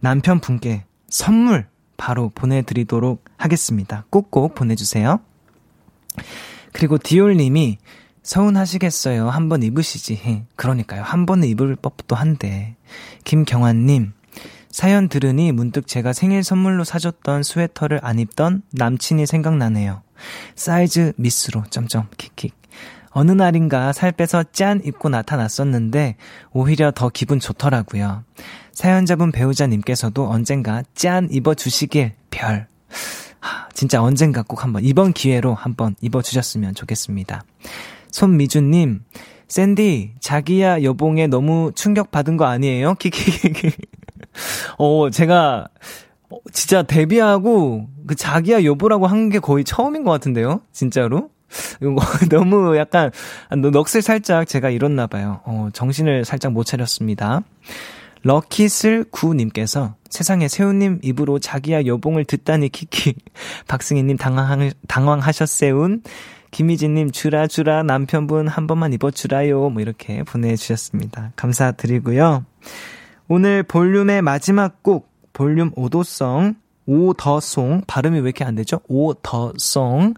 [0.00, 1.66] 남편분께 선물
[1.96, 4.06] 바로 보내드리도록 하겠습니다.
[4.10, 5.20] 꼭꼭 보내주세요.
[6.72, 7.78] 그리고 디올님이
[8.22, 9.28] 서운하시겠어요.
[9.28, 10.44] 한 번 입으시지.
[10.56, 11.02] 그러니까요.
[11.02, 12.76] 한 번은 입을 법도 한데.
[13.24, 14.12] 김경환님,
[14.70, 20.02] 사연 들으니 문득 제가 생일 선물로 사줬던 스웨터를 안 입던 남친이 생각나네요.
[20.54, 22.54] 사이즈 미스로, 점점, 킥킥.
[23.10, 26.16] 어느 날인가 살 빼서 짠 입고 나타났었는데
[26.52, 28.24] 오히려 더 기분 좋더라고요.
[28.72, 32.68] 사연자분 배우자님께서도 언젠가 짠 입어주시길 별.
[33.40, 37.42] 하, 진짜 언젠가 꼭 한번 이번 기회로 한번 입어주셨으면 좋겠습니다.
[38.12, 39.00] 손미주님,
[39.48, 42.94] 샌디, 자기야 여봉에 너무 충격받은 거 아니에요?
[43.00, 43.72] 키키키키.
[44.78, 45.66] 어, 제가,
[46.30, 50.60] 어, 진짜 데뷔하고, 그 자기야 여보라고 한 게 거의 처음인 것 같은데요?
[50.72, 51.30] 진짜로?
[51.82, 51.96] 이거
[52.30, 53.10] 너무 약간,
[53.50, 55.40] 넋을 살짝 제가 잃었나 봐요.
[55.44, 57.42] 어, 정신을 살짝 못 차렸습니다.
[58.24, 63.14] 럭키슬 구님께서 세상에 세훈님 입으로 자기야 여봉을 듣다니 키키.
[63.68, 66.02] 박승희님 당황, 당황하셨세운.
[66.52, 69.70] 김희진님, 주라, 주라, 남편분 한 번만 입어주라요.
[69.70, 71.32] 뭐 이렇게 보내주셨습니다.
[71.34, 72.44] 감사드리고요.
[73.26, 76.54] 오늘 볼륨의 마지막 곡, 볼륨 오도성,
[76.86, 78.80] order song, 발음이 왜 이렇게 안 되죠?
[78.86, 80.12] order song,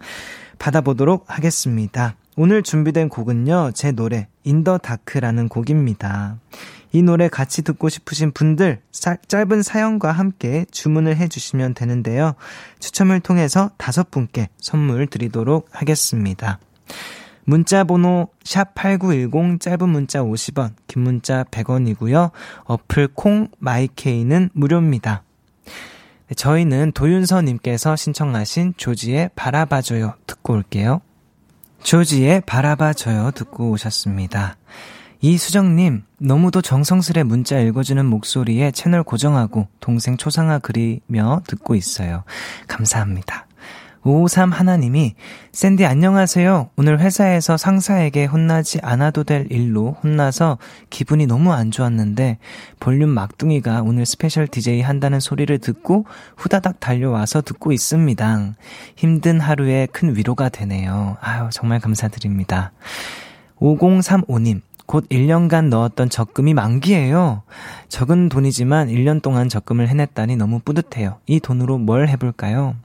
[0.59, 2.15] 받아보도록 하겠습니다.
[2.37, 6.37] 오늘 준비된 곡은요, 제 노래, In the Dark라는 곡입니다.
[6.91, 12.35] 이 노래 같이 듣고 싶으신 분들 사, 짧은 사연과 함께 주문을 해주시면 되는데요.
[12.79, 16.59] 추첨을 통해서 다섯 분께 선물 드리도록 하겠습니다.
[17.45, 22.31] 문자 번호 샵8910 짧은 문자 50원, 긴 문자 100원이고요.
[22.65, 25.23] 어플 콩 마이케이는 무료입니다.
[26.27, 31.01] 네, 저희는 도윤서님께서 신청하신 조지의 바라봐줘요 듣고 올게요.
[31.85, 34.57] 조지의 바라봐줘요 듣고 오셨습니다.
[35.21, 42.23] 이수정님, 너무도 정성스레 문자 읽어주는 목소리에 채널 고정하고 동생 초상화 그리며 듣고 있어요.
[42.67, 43.45] 감사합니다.
[44.05, 45.15] 553 하나님이,
[45.51, 46.69] 샌디 안녕하세요.
[46.77, 50.59] 오늘 회사에서 상사에게 혼나지 않아도 될 일로 혼나서
[50.91, 52.37] 기분이 너무 안 좋았는데,
[52.79, 56.05] 볼륨 막둥이가 오늘 스페셜 DJ 한다는 소리를 듣고
[56.37, 58.53] 후다닥 달려와서 듣고 있습니다.
[58.95, 61.17] 힘든 하루에 큰 위로가 되네요.
[61.19, 62.73] 아유, 정말 감사드립니다.
[63.59, 67.43] 5035님, 곧 1년간 넣었던 적금이 만기예요.
[67.89, 71.17] 적은 돈이지만 1년 동안 적금을 해냈다니 너무 뿌듯해요.
[71.25, 72.75] 이 돈으로 뭘 해볼까요?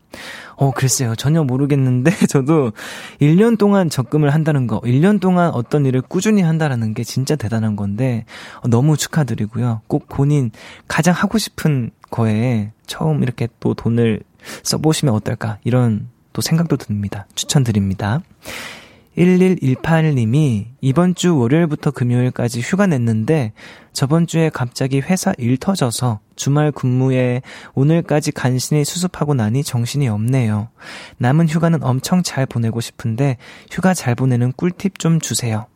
[0.56, 1.14] 어, 글쎄요.
[1.14, 2.72] 전혀 모르겠는데, 저도
[3.20, 8.24] 1년 동안 적금을 한다는 거, 1년 동안 어떤 일을 꾸준히 한다는 게 진짜 대단한 건데,
[8.62, 9.82] 어, 너무 축하드리고요.
[9.86, 10.50] 꼭 본인
[10.88, 14.22] 가장 하고 싶은 거에 처음 이렇게 또 돈을
[14.62, 17.26] 써보시면 어떨까, 이런 또 생각도 듭니다.
[17.34, 18.20] 추천드립니다.
[19.16, 23.52] 1118님이 이번 주 월요일부터 금요일까지 휴가 냈는데
[23.92, 27.42] 저번 주에 갑자기 회사 일 터져서 주말 근무에
[27.74, 30.68] 오늘까지 간신히 수습하고 나니 정신이 없네요.
[31.18, 33.36] 남은 휴가는 엄청 잘 보내고 싶은데
[33.70, 35.66] 휴가 잘 보내는 꿀팁 좀 주세요.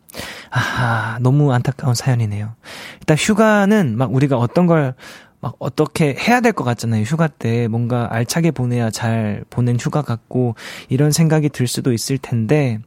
[0.50, 2.54] 아하, 너무 안타까운 사연이네요.
[3.00, 4.94] 일단 휴가는 막 우리가 어떤 걸막
[5.58, 7.02] 어떻게 해야 될 것 같잖아요.
[7.02, 10.54] 휴가 때 뭔가 알차게 보내야 잘 보낸 휴가 같고
[10.88, 12.78] 이런 생각이 들 수도 있을 텐데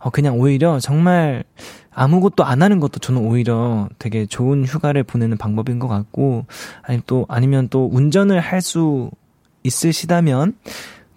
[0.00, 1.44] 어, 그냥 오히려 정말
[1.92, 6.46] 아무것도 안 하는 것도 저는 오히려 되게 좋은 휴가를 보내는 방법인 것 같고,
[6.82, 9.10] 아니 또, 아니면 또 운전을 할 수
[9.62, 10.54] 있으시다면,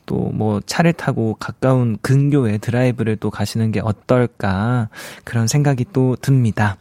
[0.06, 4.90] 또 뭐 차를 타고 가까운 근교에 드라이브를 또 가시는 게 어떨까,
[5.24, 6.78] 그런 생각이 또 듭니다.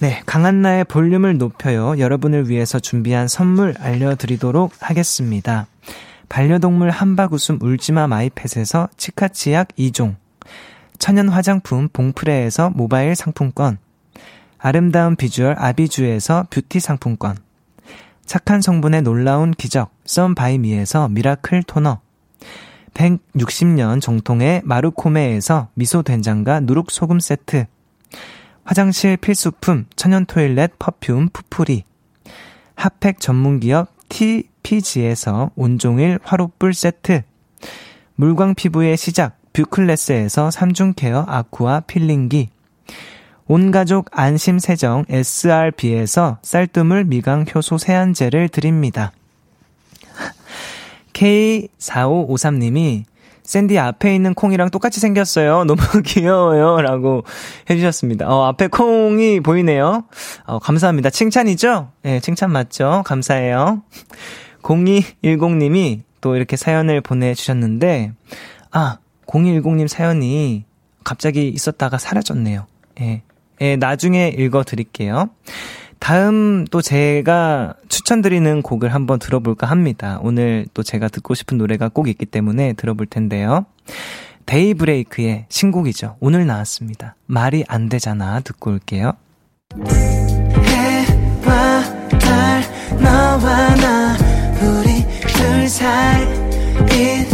[0.00, 1.98] 네, 강한나의 볼륨을 높여요.
[1.98, 5.66] 여러분을 위해서 준비한 선물 알려드리도록 하겠습니다.
[6.28, 10.16] 반려동물 한바구음 울지마 마이펫에서 치카치약 2종,
[11.04, 13.76] 천연 화장품 봉프레에서 모바일 상품권,
[14.56, 17.36] 아름다운 비주얼 아비주에서 뷰티 상품권,
[18.24, 22.00] 착한 성분의 놀라운 기적 썬바이미에서 miracle 토너,
[22.94, 27.66] 160년 정통의 마루코메에서 미소 된장과 누룩 소금 세트,
[28.64, 31.84] 화장실 필수품 천연 toilet perfume 푸풀이
[32.76, 37.24] 핫팩 전문기업 TPG에서 온종일 화롯불 세트
[38.14, 42.50] 물광 피부의 시작 뷰클래스에서 3중 케어 아쿠아 필링기
[43.46, 49.12] 온가족 안심세정 SRB에서 쌀뜨물 미강 효소 세안제를 드립니다.
[51.12, 53.04] K4553님이
[53.44, 55.64] 샌디 앞에 있는 콩이랑 똑같이 생겼어요.
[55.64, 56.80] 너무 귀여워요.
[56.80, 57.24] 라고
[57.68, 58.26] 해주셨습니다.
[58.26, 60.04] 어, 앞에 콩이 보이네요.
[60.46, 61.10] 어, 감사합니다.
[61.10, 61.90] 칭찬이죠?
[62.06, 63.02] 예, 네, 칭찬 맞죠?
[63.04, 63.82] 감사해요.
[64.62, 68.12] 0210님이 또 이렇게 사연을 보내주셨는데,
[68.70, 68.96] 아,
[69.26, 70.64] 0210님 사연이
[71.02, 72.66] 갑자기 있었다가 사라졌네요.
[73.00, 73.22] 예.
[73.60, 75.30] 예, 나중에 읽어 드릴게요.
[75.98, 80.18] 다음 또 제가 추천드리는 곡을 한번 들어볼까 합니다.
[80.22, 83.64] 오늘 또 제가 듣고 싶은 노래가 꼭 있기 때문에 들어볼 텐데요.
[84.46, 86.16] 데이브레이크의 신곡이죠.
[86.20, 87.14] 오늘 나왔습니다.
[87.26, 88.40] 말이 안 되잖아.
[88.40, 89.12] 듣고 올게요.
[90.66, 91.82] 해와
[92.18, 92.62] 달,
[93.00, 94.16] 너와 나,
[94.60, 97.33] 우리 둘 사이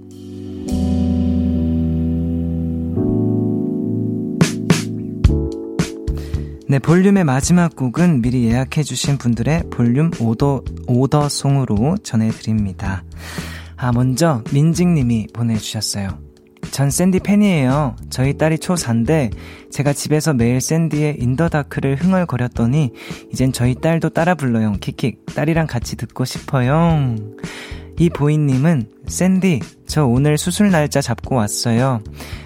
[6.71, 13.03] 네, 볼륨의 마지막 곡은 미리 예약해주신 분들의 볼륨 오더, 오더송으로 전해드립니다.
[13.75, 16.17] 아, 먼저 민직님이 보내주셨어요.
[16.71, 17.97] 전 샌디 팬이에요.
[18.09, 19.33] 저희 딸이 초4인데
[19.69, 22.91] 제가 집에서 매일 샌디의 In the Dark를 흥얼거렸더니
[23.33, 24.77] 이젠 저희 딸도 따라 불러요.
[24.79, 25.25] 킥킥.
[25.35, 27.17] 딸이랑 같이 듣고 싶어요.
[27.99, 32.01] 이 보이님은 샌디, 저 오늘 수술 날짜 잡고 왔어요.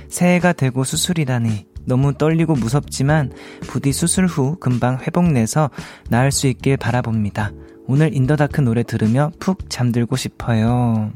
[0.10, 1.75] 새해가 되고 수술이라니.
[1.86, 3.32] 너무 떨리고 무섭지만
[3.62, 5.70] 부디 수술 후 금방 회복해서
[6.10, 7.52] 나을 수 있길 바라봅니다.
[7.88, 11.12] 오늘 In the Dark 노래 들으며 푹 잠들고 싶어요.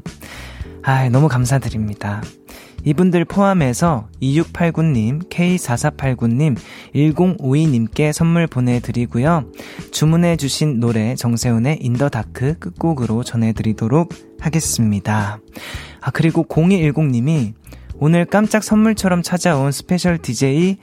[0.82, 2.22] 아, 너무 감사드립니다.
[2.84, 6.56] 이분들 포함해서 2689님, K4489님,
[6.94, 9.44] 1052님께 선물 보내드리고요.
[9.90, 15.40] 주문해주신 노래 정세운의 In the Dark 끝곡으로 전해드리도록 하겠습니다.
[16.00, 17.52] 아, 그리고 0210님이
[18.02, 20.78] 오늘 깜짝 선물처럼 찾아온 special DJ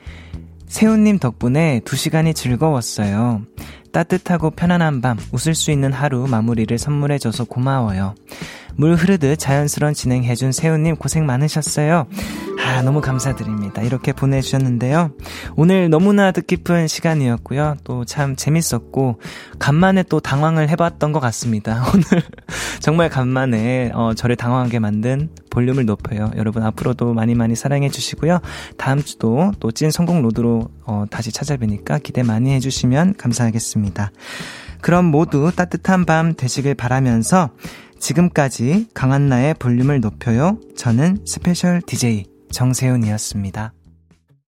[0.68, 3.41] 세운님 덕분에 2시간이 즐거웠어요.
[3.91, 8.13] 따뜻하고 편안한 밤, 웃을 수 있는 하루 마무리를 선물해줘서 고마워요.
[8.78, 12.05] 물 흐르듯 자연스러운 진행해준 세운님 고생 많으셨어요.
[12.63, 13.82] 아, 너무 감사드립니다.
[13.82, 15.11] 이렇게 보내주셨는데요.
[15.55, 17.78] 오늘 너무나 뜻깊은 시간이었고요.
[17.84, 19.19] 또 참 재밌었고,
[19.59, 21.84] 간만에 또 당황을 해봤던 것 같습니다.
[21.93, 22.23] 오늘
[22.80, 26.32] 정말 간만에, 어, 저를 당황하게 만든 볼륨을 높여요.
[26.36, 28.39] 여러분 앞으로도 많이 많이 사랑해 주시고요.
[28.78, 34.11] 다음 주도 또 찐 성공 로드로, 어, 다시 찾아뵈니까 기대 많이 해주시면 감사하겠습니다.
[34.82, 37.49] 그럼 모두 따뜻한 밤 되시길 바라면서
[38.00, 40.60] 지금까지 강한나의 볼륨을 높여요.
[40.76, 43.74] 저는 스페셜 DJ 정세훈이었습니다.